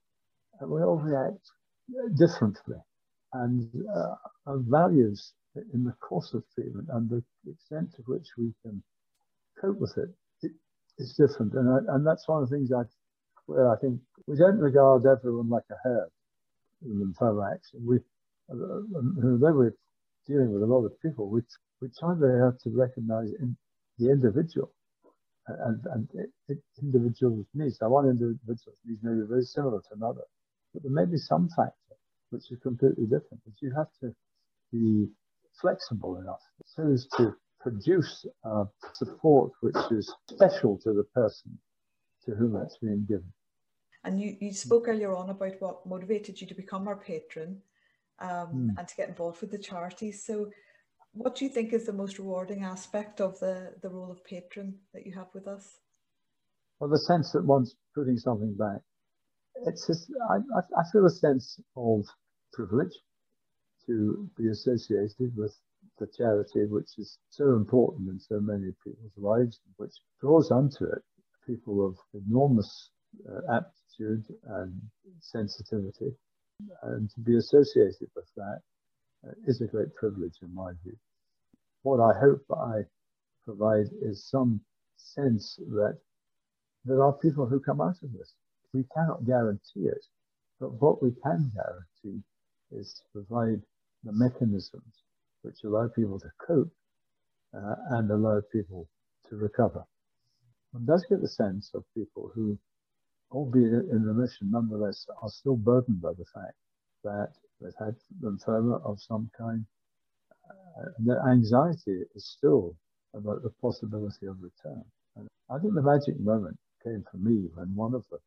we 0.68 0.82
all 0.82 0.96
react 0.96 1.50
differently. 2.18 2.76
And 3.32 3.68
uh, 3.94 4.14
our 4.46 4.58
values 4.58 5.32
in 5.74 5.84
the 5.84 5.92
course 6.00 6.34
of 6.34 6.44
treatment 6.54 6.88
and 6.92 7.08
the 7.08 7.22
extent 7.50 7.94
to 7.96 8.02
which 8.02 8.28
we 8.38 8.52
can 8.62 8.82
cope 9.60 9.78
with 9.78 9.96
it 9.98 10.10
it's 11.00 11.14
different, 11.16 11.54
and 11.54 11.68
I, 11.68 11.94
and 11.94 12.06
that's 12.06 12.28
one 12.28 12.42
of 12.42 12.48
the 12.48 12.56
things 12.56 12.70
I 12.72 12.82
where 13.46 13.70
I 13.72 13.76
think 13.78 14.00
we 14.26 14.36
don't 14.36 14.58
regard 14.58 15.06
everyone 15.06 15.48
like 15.48 15.64
a 15.70 15.76
herd 15.82 16.10
in 16.84 17.00
lymphoma 17.00 17.54
action. 17.54 17.80
We 17.84 17.98
although 18.50 19.52
we're 19.52 19.74
dealing 20.26 20.52
with 20.52 20.62
a 20.62 20.66
lot 20.66 20.84
of 20.84 21.00
people, 21.00 21.28
we 21.30 21.40
we 21.80 21.88
try 21.98 22.14
very 22.18 22.38
hard 22.40 22.60
to 22.60 22.70
recognise 22.70 23.30
in 23.40 23.56
the 23.98 24.10
individual 24.10 24.72
and, 25.46 25.80
and 25.92 26.08
it, 26.14 26.30
it, 26.48 26.58
individual's 26.82 27.46
needs. 27.54 27.78
Now, 27.80 27.88
one 27.88 28.06
individual's 28.06 28.60
needs 28.84 29.02
may 29.02 29.14
be 29.14 29.26
very 29.28 29.44
similar 29.44 29.80
to 29.80 29.94
another, 29.96 30.22
but 30.72 30.82
there 30.82 30.92
may 30.92 31.04
be 31.04 31.18
some 31.18 31.48
factor 31.56 31.74
which 32.30 32.50
is 32.50 32.58
completely 32.62 33.04
different. 33.04 33.42
But 33.44 33.54
you 33.60 33.72
have 33.76 33.88
to 34.00 34.14
be 34.72 35.08
flexible 35.60 36.18
enough 36.18 36.40
so 36.64 36.90
as 36.90 37.06
to 37.16 37.34
produce 37.60 38.24
uh, 38.44 38.64
support 38.94 39.52
which 39.60 39.76
is 39.90 40.12
special 40.30 40.78
to 40.78 40.92
the 40.92 41.04
person 41.14 41.58
to 42.24 42.34
whom 42.34 42.56
it's 42.56 42.78
being 42.78 43.04
given. 43.08 43.32
And 44.04 44.20
you, 44.20 44.36
you 44.40 44.52
spoke 44.52 44.88
earlier 44.88 45.14
on 45.14 45.28
about 45.28 45.60
what 45.60 45.86
motivated 45.86 46.40
you 46.40 46.46
to 46.46 46.54
become 46.54 46.88
our 46.88 46.96
patron 46.96 47.60
um, 48.18 48.28
mm. 48.28 48.68
and 48.78 48.88
to 48.88 48.96
get 48.96 49.08
involved 49.08 49.40
with 49.40 49.50
the 49.50 49.58
charity. 49.58 50.12
So, 50.12 50.50
what 51.12 51.34
do 51.34 51.44
you 51.44 51.50
think 51.50 51.72
is 51.72 51.86
the 51.86 51.92
most 51.92 52.18
rewarding 52.18 52.62
aspect 52.62 53.20
of 53.20 53.38
the, 53.40 53.74
the 53.82 53.88
role 53.88 54.12
of 54.12 54.24
patron 54.24 54.76
that 54.94 55.04
you 55.04 55.12
have 55.14 55.26
with 55.34 55.48
us? 55.48 55.80
Well, 56.78 56.88
the 56.88 56.98
sense 56.98 57.32
that 57.32 57.44
one's 57.44 57.74
putting 57.94 58.16
something 58.16 58.54
back. 58.54 58.80
It's 59.66 59.86
just, 59.86 60.10
I, 60.30 60.36
I 60.78 60.82
feel 60.92 61.06
a 61.06 61.10
sense 61.10 61.60
of 61.76 62.04
privilege 62.52 62.94
to 63.86 64.28
be 64.36 64.48
associated 64.48 65.36
with 65.36 65.54
the 65.98 66.06
charity, 66.16 66.66
which 66.66 66.98
is 66.98 67.18
so 67.30 67.54
important 67.54 68.08
in 68.08 68.18
so 68.18 68.40
many 68.40 68.72
people's 68.84 69.16
lives, 69.16 69.60
which 69.76 69.92
draws 70.20 70.50
onto 70.50 70.84
it 70.84 71.02
people 71.46 71.86
of 71.86 71.96
enormous 72.14 72.90
uh, 73.28 73.56
aptitude 73.56 74.24
and 74.44 74.80
sensitivity. 75.20 76.14
And 76.82 77.10
to 77.10 77.20
be 77.20 77.36
associated 77.36 78.08
with 78.14 78.28
that 78.36 78.60
uh, 79.26 79.32
is 79.46 79.60
a 79.60 79.66
great 79.66 79.94
privilege 79.94 80.36
in 80.42 80.54
my 80.54 80.72
view. 80.82 80.96
What 81.82 82.00
I 82.00 82.18
hope 82.18 82.44
I 82.50 82.82
provide 83.44 83.86
is 84.02 84.28
some 84.28 84.60
sense 84.96 85.56
that 85.56 85.98
there 86.84 87.02
are 87.02 87.12
people 87.12 87.46
who 87.46 87.60
come 87.60 87.80
out 87.80 87.96
of 88.02 88.12
this. 88.12 88.34
We 88.72 88.84
cannot 88.94 89.26
guarantee 89.26 89.86
it, 89.86 90.04
but 90.60 90.72
what 90.80 91.02
we 91.02 91.10
can 91.22 91.50
guarantee 91.54 92.22
is 92.70 92.94
to 92.94 93.02
provide 93.12 93.62
the 94.04 94.12
mechanisms 94.12 95.02
which 95.42 95.64
allow 95.64 95.88
people 95.88 96.20
to 96.20 96.30
cope 96.46 96.70
uh, 97.54 97.74
and 97.90 98.10
allow 98.10 98.40
people 98.52 98.88
to 99.28 99.36
recover. 99.36 99.84
One 100.72 100.86
does 100.86 101.04
get 101.08 101.20
the 101.20 101.28
sense 101.28 101.72
of 101.74 101.84
people 101.94 102.30
who, 102.34 102.58
albeit 103.32 103.72
in 103.90 104.04
remission, 104.04 104.50
nonetheless 104.50 105.06
are 105.20 105.28
still 105.28 105.56
burdened 105.56 106.00
by 106.00 106.12
the 106.12 106.26
fact 106.32 106.54
that 107.02 107.32
they've 107.60 107.72
had 107.78 107.96
lymphoma 108.22 108.80
of 108.84 109.00
some 109.00 109.30
kind. 109.36 109.64
Uh, 110.48 110.90
their 110.98 111.26
anxiety 111.28 112.04
is 112.14 112.26
still 112.26 112.76
about 113.14 113.42
the 113.42 113.50
possibility 113.60 114.26
of 114.26 114.36
return. 114.40 114.84
And 115.16 115.28
I 115.50 115.58
think 115.58 115.74
the 115.74 115.82
magic 115.82 116.20
moment 116.20 116.58
came 116.84 117.04
for 117.10 117.16
me 117.16 117.48
when 117.54 117.74
one 117.74 117.94
of 117.94 118.04
the 118.10 118.18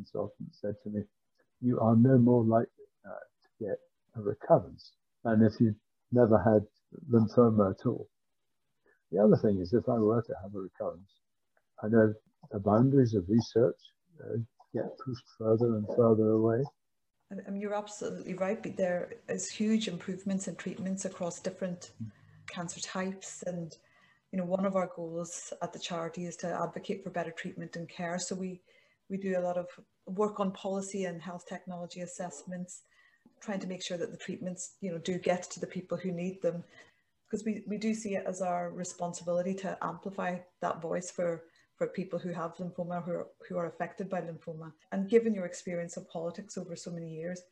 consultants 0.00 0.58
said 0.60 0.74
to 0.82 0.90
me, 0.90 1.02
You 1.60 1.78
are 1.80 1.96
no 1.96 2.18
more 2.18 2.44
likely 2.44 2.88
uh, 3.04 3.24
to 3.42 3.64
get 3.64 3.78
a 4.16 4.20
recurrence 4.22 4.92
than 5.24 5.42
if 5.42 5.60
you 5.60 5.74
never 6.12 6.38
had 6.38 6.66
lymphoma 7.10 7.70
at 7.72 7.86
all. 7.86 8.08
The 9.12 9.18
other 9.18 9.36
thing 9.36 9.58
is, 9.60 9.72
if 9.72 9.88
I 9.88 9.98
were 9.98 10.22
to 10.22 10.34
have 10.42 10.54
a 10.54 10.58
recurrence, 10.58 11.10
I 11.82 11.88
know 11.88 12.14
the 12.50 12.60
boundaries 12.60 13.14
of 13.14 13.28
research 13.28 13.80
uh, 14.22 14.38
get 14.72 14.98
pushed 15.04 15.26
further 15.38 15.76
and 15.76 15.86
further 15.96 16.30
away. 16.30 16.62
I 17.30 17.50
mean, 17.50 17.60
you're 17.60 17.74
absolutely 17.74 18.34
right. 18.34 18.60
But 18.60 18.76
there 18.76 19.12
is 19.28 19.48
huge 19.50 19.86
improvements 19.86 20.48
in 20.48 20.56
treatments 20.56 21.04
across 21.04 21.40
different 21.40 21.92
mm. 22.02 22.10
cancer 22.48 22.80
types, 22.80 23.44
and 23.46 23.76
you 24.32 24.38
know, 24.38 24.44
one 24.44 24.66
of 24.66 24.76
our 24.76 24.90
goals 24.94 25.52
at 25.62 25.72
the 25.72 25.78
charity 25.78 26.26
is 26.26 26.36
to 26.36 26.46
advocate 26.48 27.04
for 27.04 27.10
better 27.10 27.30
treatment 27.30 27.76
and 27.76 27.88
care. 27.88 28.18
So 28.18 28.34
we 28.34 28.60
we 29.10 29.16
do 29.16 29.38
a 29.38 29.40
lot 29.40 29.58
of 29.58 29.66
work 30.06 30.40
on 30.40 30.52
policy 30.52 31.04
and 31.04 31.20
health 31.20 31.44
technology 31.48 32.00
assessments 32.00 32.82
trying 33.40 33.60
to 33.60 33.66
make 33.66 33.82
sure 33.82 33.96
that 33.96 34.10
the 34.10 34.16
treatments, 34.16 34.76
you 34.80 34.90
know, 34.90 34.98
do 34.98 35.18
get 35.18 35.42
to 35.50 35.60
the 35.60 35.66
people 35.66 35.98
who 35.98 36.12
need 36.12 36.40
them. 36.42 36.62
Because 37.26 37.44
we, 37.44 37.62
we 37.66 37.78
do 37.78 37.94
see 37.94 38.14
it 38.14 38.24
as 38.26 38.42
our 38.42 38.70
responsibility 38.70 39.54
to 39.54 39.78
amplify 39.82 40.38
that 40.60 40.82
voice 40.82 41.10
for, 41.10 41.44
for 41.76 41.86
people 41.86 42.18
who 42.18 42.32
have 42.32 42.56
lymphoma, 42.56 43.04
who 43.04 43.12
are, 43.12 43.26
who 43.48 43.56
are 43.56 43.66
affected 43.66 44.10
by 44.10 44.20
lymphoma. 44.20 44.72
And 44.92 45.08
given 45.08 45.34
your 45.34 45.46
experience 45.46 45.96
of 45.96 46.10
politics 46.10 46.58
over 46.58 46.76
so 46.76 46.90
many 46.90 47.08
years, 47.08 47.42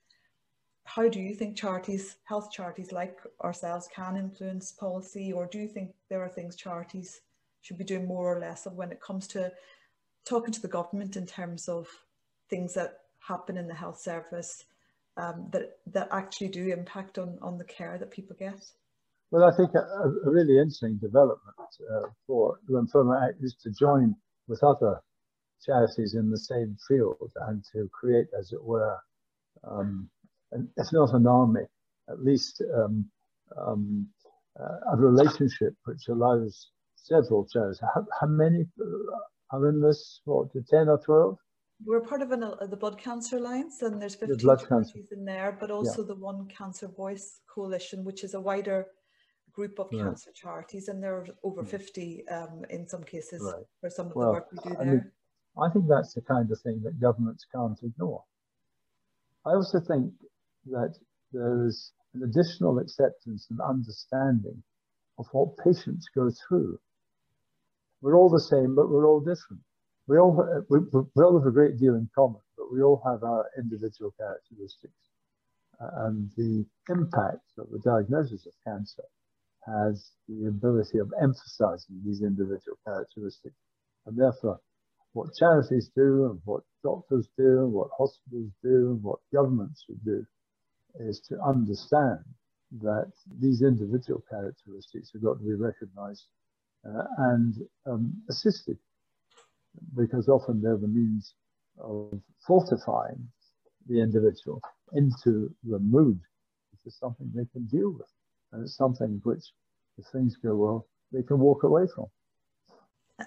how 0.85 1.09
do 1.09 1.21
you 1.21 1.35
think 1.35 1.57
charities, 1.57 2.17
health 2.25 2.51
charities 2.51 2.93
like 2.93 3.19
ourselves 3.43 3.89
can 3.95 4.17
influence 4.17 4.73
policy? 4.73 5.33
Or 5.33 5.47
do 5.47 5.59
you 5.59 5.69
think 5.69 5.91
there 6.09 6.23
are 6.23 6.29
things 6.29 6.57
charities 6.57 7.21
should 7.63 7.79
be 7.79 7.85
doing 7.85 8.07
more 8.07 8.35
or 8.35 8.41
less 8.41 8.67
of 8.67 8.75
when 8.75 8.91
it 8.91 9.01
comes 9.01 9.27
to 9.29 9.53
talking 10.29 10.53
to 10.53 10.63
the 10.63 10.69
government 10.69 11.17
in 11.17 11.27
terms 11.27 11.69
of 11.69 11.87
things 12.51 12.75
that 12.75 12.99
happen 13.19 13.57
in 13.57 13.67
the 13.67 13.75
health 13.75 14.01
service 14.01 14.65
um, 15.17 15.49
that 15.53 15.79
that 15.87 16.09
actually 16.13 16.49
do 16.49 16.69
impact 16.69 17.19
on 17.19 17.39
on 17.43 17.59
the 17.59 17.65
care 17.65 17.99
that 17.99 18.11
people 18.11 18.37
get? 18.39 18.61
Well, 19.31 19.45
I 19.45 19.55
think 19.57 19.71
a, 19.75 19.81
a 19.81 20.31
really 20.31 20.59
interesting 20.59 20.97
development 20.97 21.71
uh, 21.93 22.09
for 22.27 22.59
Lymphoma 22.71 23.29
Action 23.29 23.45
is 23.45 23.57
to 23.63 23.71
join 23.71 24.15
with 24.47 24.63
other 24.63 25.03
charities 25.65 26.15
in 26.15 26.31
the 26.31 26.39
same 26.39 26.77
field 26.87 27.31
and 27.49 27.63
to 27.73 27.91
create, 27.93 28.29
as 28.39 28.53
it 28.53 28.63
were, 28.63 28.97
um, 29.71 30.09
an, 30.53 30.69
it's 30.79 30.95
not 30.95 31.13
an 31.13 31.27
army, 31.27 31.67
at 32.09 32.25
least 32.25 32.63
um, 32.75 33.05
um, 33.61 34.07
uh, 34.59 34.93
a 34.93 34.97
relationship 34.97 35.75
which 35.85 36.09
allows 36.09 36.71
several 36.97 37.47
charities. 37.53 37.81
How, 37.95 38.07
how 38.19 38.27
many 38.27 38.67
are 39.53 39.69
in 39.69 39.81
this? 39.81 40.21
What, 40.25 40.49
10 40.53 40.89
or 40.89 40.99
12? 40.99 41.39
we're 41.85 42.01
part 42.01 42.23
of 42.23 42.33
an, 42.33 42.43
uh, 42.43 42.67
the 42.67 42.77
Blood 42.77 42.99
Cancer 42.99 43.37
Alliance, 43.37 43.83
and 43.83 44.01
there's 44.01 44.15
15 44.17 44.37
the 44.37 44.57
charities 44.57 45.13
in 45.13 45.25
there, 45.25 45.57
but 45.61 45.71
also 45.71 46.03
yeah. 46.03 46.09
the 46.09 46.15
One 46.17 46.47
Cancer 46.49 46.89
Voice 46.89 47.41
Coalition, 47.53 48.05
which 48.05 48.25
is 48.25 48.35
a 48.35 48.41
wider 48.41 48.87
group 49.53 49.79
of 49.79 49.91
cancer 49.91 50.31
charities, 50.35 50.89
and 50.89 51.03
there 51.03 51.17
are 51.17 51.27
over 51.43 51.65
50 51.65 52.29
um, 52.29 52.65
in 52.71 52.87
some 52.87 53.03
cases 53.03 53.43
right. 53.43 53.65
for 53.81 53.91
some 53.91 54.07
of 54.07 54.13
well, 54.15 54.27
the 54.29 54.33
work 54.35 54.47
we 54.53 54.59
do 54.59 54.77
there. 54.77 54.81
I, 54.81 54.85
mean, 54.85 55.11
I 55.61 55.69
think 55.71 55.87
that's 55.89 56.15
the 56.15 56.21
kind 56.21 56.51
of 56.51 56.61
thing 56.61 56.81
that 56.85 57.01
governments 57.01 57.45
can't 57.53 57.79
ignore. 57.83 58.23
I 59.45 59.51
also 59.51 59.81
think 59.81 60.13
that 60.67 60.95
there 61.33 61.67
is 61.67 61.93
an 62.15 62.23
additional 62.23 62.79
acceptance 62.79 63.49
and 63.51 63.61
understanding 63.61 64.63
of 65.19 65.27
what 65.33 65.57
patients 65.59 66.09
go 66.15 66.31
through. 66.31 66.79
We're 68.01 68.17
all 68.17 68.31
the 68.31 68.41
same, 68.41 68.75
but 68.75 68.91
we're 68.91 69.07
all 69.07 69.21
different 69.21 69.63
we 70.09 70.19
all 70.19 70.33
we, 70.71 70.79
we 71.15 71.23
all 71.23 71.39
have 71.39 71.47
a 71.47 71.53
great 71.53 71.79
deal 71.79 71.95
in 71.95 72.09
common, 72.15 72.41
but 72.57 72.73
we 72.73 72.83
all 72.83 73.01
have 73.05 73.23
our 73.23 73.47
individual 73.59 74.13
characteristics. 74.19 74.95
Uh, 75.81 76.07
and 76.07 76.31
the 76.37 76.65
impact 76.89 77.45
of 77.59 77.69
the 77.71 77.79
diagnosis 77.81 78.47
of 78.47 78.53
cancer 78.67 79.05
has 79.67 80.11
the 80.29 80.49
ability 80.49 80.99
of 80.99 81.13
emphasizing 81.23 82.01
these 82.05 82.23
individual 82.23 82.79
characteristics. 82.87 83.55
And 84.07 84.19
therefore, 84.19 84.59
what 85.13 85.35
charities 85.39 85.91
do 85.95 86.27
and 86.31 86.41
what 86.45 86.63
doctors 86.83 87.29
do 87.37 87.65
and 87.65 87.73
what 87.73 87.91
hospitals 87.97 88.51
do 88.63 88.93
and 88.93 89.03
what 89.03 89.21
governments 89.33 89.85
should 89.87 90.03
do 90.05 90.25
is 91.01 91.21
to 91.29 91.39
understand 91.43 92.21
that 92.81 93.13
these 93.41 93.63
individual 93.63 94.23
characteristics 94.31 95.11
have 95.13 95.23
got 95.23 95.39
to 95.39 95.45
be 95.45 95.55
recognized 95.55 96.25
and 96.85 97.55
um, 97.87 98.13
assisted 98.31 98.79
because 99.97 100.29
often 100.29 100.61
they're 100.61 100.77
the 100.77 100.89
means 100.89 101.35
of 101.79 102.21
fortifying 102.47 103.29
the 103.89 104.01
individual 104.01 104.61
into 104.95 105.55
the 105.65 105.79
mood. 105.79 106.21
This 106.73 106.93
is 106.95 106.99
something 106.99 107.31
they 107.35 107.47
can 107.53 107.67
deal 107.67 107.91
with. 107.91 108.09
And 108.53 108.63
it's 108.63 108.77
something 108.77 109.21
which, 109.25 109.45
if 109.99 110.07
things 110.07 110.37
go 110.37 110.57
well, 110.57 110.87
they 111.13 111.23
can 111.23 111.39
walk 111.39 111.63
away 111.63 111.87
from. 111.95 112.07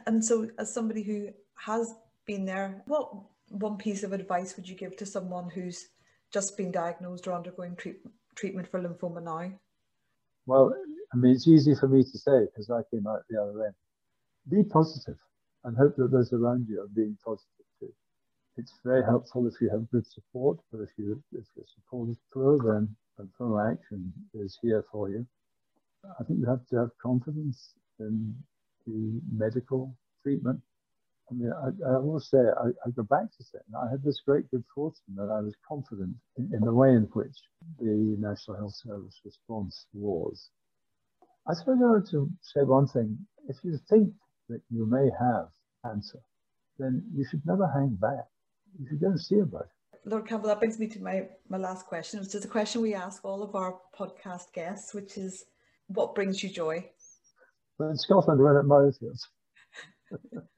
And 0.05 0.23
so, 0.23 0.49
as 0.57 0.73
somebody 0.73 1.03
who 1.03 1.29
has 1.55 1.93
been 2.25 2.45
there, 2.45 2.81
what 2.85 3.13
one 3.49 3.77
piece 3.77 4.03
of 4.03 4.13
advice 4.13 4.55
would 4.55 4.67
you 4.67 4.75
give 4.75 4.95
to 4.97 5.05
someone 5.05 5.49
who's 5.49 5.89
just 6.31 6.55
been 6.57 6.71
diagnosed 6.71 7.27
or 7.27 7.33
undergoing 7.33 7.75
treat- 7.75 8.01
treatment 8.35 8.67
for 8.67 8.81
lymphoma 8.81 9.21
now? 9.21 9.51
Well, 10.45 10.73
I 11.13 11.17
mean, 11.17 11.33
it's 11.33 11.47
easy 11.47 11.75
for 11.75 11.87
me 11.87 12.03
to 12.03 12.17
say 12.17 12.45
because 12.45 12.69
I 12.69 12.81
came 12.89 13.05
out 13.07 13.23
the 13.29 13.41
other 13.41 13.65
end. 13.65 13.75
Be 14.49 14.63
positive 14.63 15.17
and 15.63 15.75
hope 15.77 15.95
that 15.97 16.11
those 16.11 16.31
around 16.33 16.67
you 16.69 16.81
are 16.81 16.87
being 16.87 17.17
positive 17.23 17.65
too. 17.79 17.93
It's 18.57 18.73
very 18.83 19.03
helpful 19.03 19.47
if 19.47 19.53
you 19.61 19.69
have 19.69 19.91
good 19.91 20.07
support, 20.07 20.59
but 20.71 20.79
if 20.81 20.89
you 20.97 21.21
if 21.33 21.45
your 21.55 21.65
support 21.67 22.09
is 22.09 22.17
poor, 22.33 22.57
then 22.57 22.95
Lymphoma 23.19 23.73
Action 23.73 24.11
is 24.33 24.57
here 24.61 24.85
for 24.91 25.09
you. 25.09 25.25
I 26.19 26.23
think 26.23 26.39
you 26.39 26.45
have 26.47 26.65
to 26.67 26.77
have 26.77 26.89
confidence 27.01 27.73
in 27.99 28.33
the 28.87 29.21
medical 29.31 29.95
treatment. 30.23 30.61
I 31.29 31.33
mean, 31.33 31.51
I, 31.51 31.93
I 31.93 31.97
will 31.99 32.19
say, 32.19 32.39
I, 32.39 32.67
I, 32.85 32.89
go 32.93 33.03
back 33.03 33.31
to 33.37 33.43
saying 33.43 33.63
I 33.79 33.89
had 33.89 34.03
this 34.03 34.19
great 34.25 34.49
good 34.51 34.65
fortune 34.73 35.15
that 35.15 35.29
I 35.29 35.39
was 35.39 35.53
confident 35.65 36.15
in, 36.37 36.51
in 36.53 36.61
the 36.61 36.73
way 36.73 36.89
in 36.89 37.03
which 37.13 37.37
the 37.79 38.17
National 38.19 38.57
Health 38.57 38.75
Service 38.75 39.21
response 39.23 39.85
was. 39.93 40.49
I 41.47 41.53
suppose 41.53 41.77
I 41.81 41.85
want 41.85 42.09
to 42.11 42.29
say 42.41 42.61
one 42.63 42.87
thing. 42.87 43.17
If 43.47 43.57
you 43.63 43.79
think 43.89 44.13
that 44.49 44.61
you 44.69 44.85
may 44.85 45.09
have 45.19 45.49
cancer, 45.83 46.19
then 46.77 47.03
you 47.13 47.25
should 47.29 47.41
never 47.45 47.67
hang 47.67 47.97
back. 47.99 48.25
You 48.79 48.87
should 48.87 49.01
go 49.01 49.07
and 49.07 49.19
see 49.19 49.39
about 49.39 49.63
it. 49.63 49.69
Lord 50.05 50.27
Campbell, 50.27 50.49
that 50.49 50.59
brings 50.59 50.79
me 50.79 50.87
to 50.87 51.01
my, 51.01 51.27
my 51.49 51.57
last 51.57 51.85
question, 51.85 52.19
which 52.19 52.33
is 52.33 52.43
a 52.43 52.47
question 52.47 52.81
we 52.81 52.95
ask 52.95 53.23
all 53.23 53.43
of 53.43 53.55
our 53.55 53.79
podcast 53.97 54.51
guests, 54.53 54.93
which 54.93 55.17
is 55.17 55.45
what 55.87 56.15
brings 56.15 56.41
you 56.41 56.49
joy? 56.49 56.83
Well, 57.77 57.89
in 57.89 57.97
Scotland, 57.97 58.39
we're 58.39 58.59
at 58.59 58.65
Murrayfield. 58.65 59.19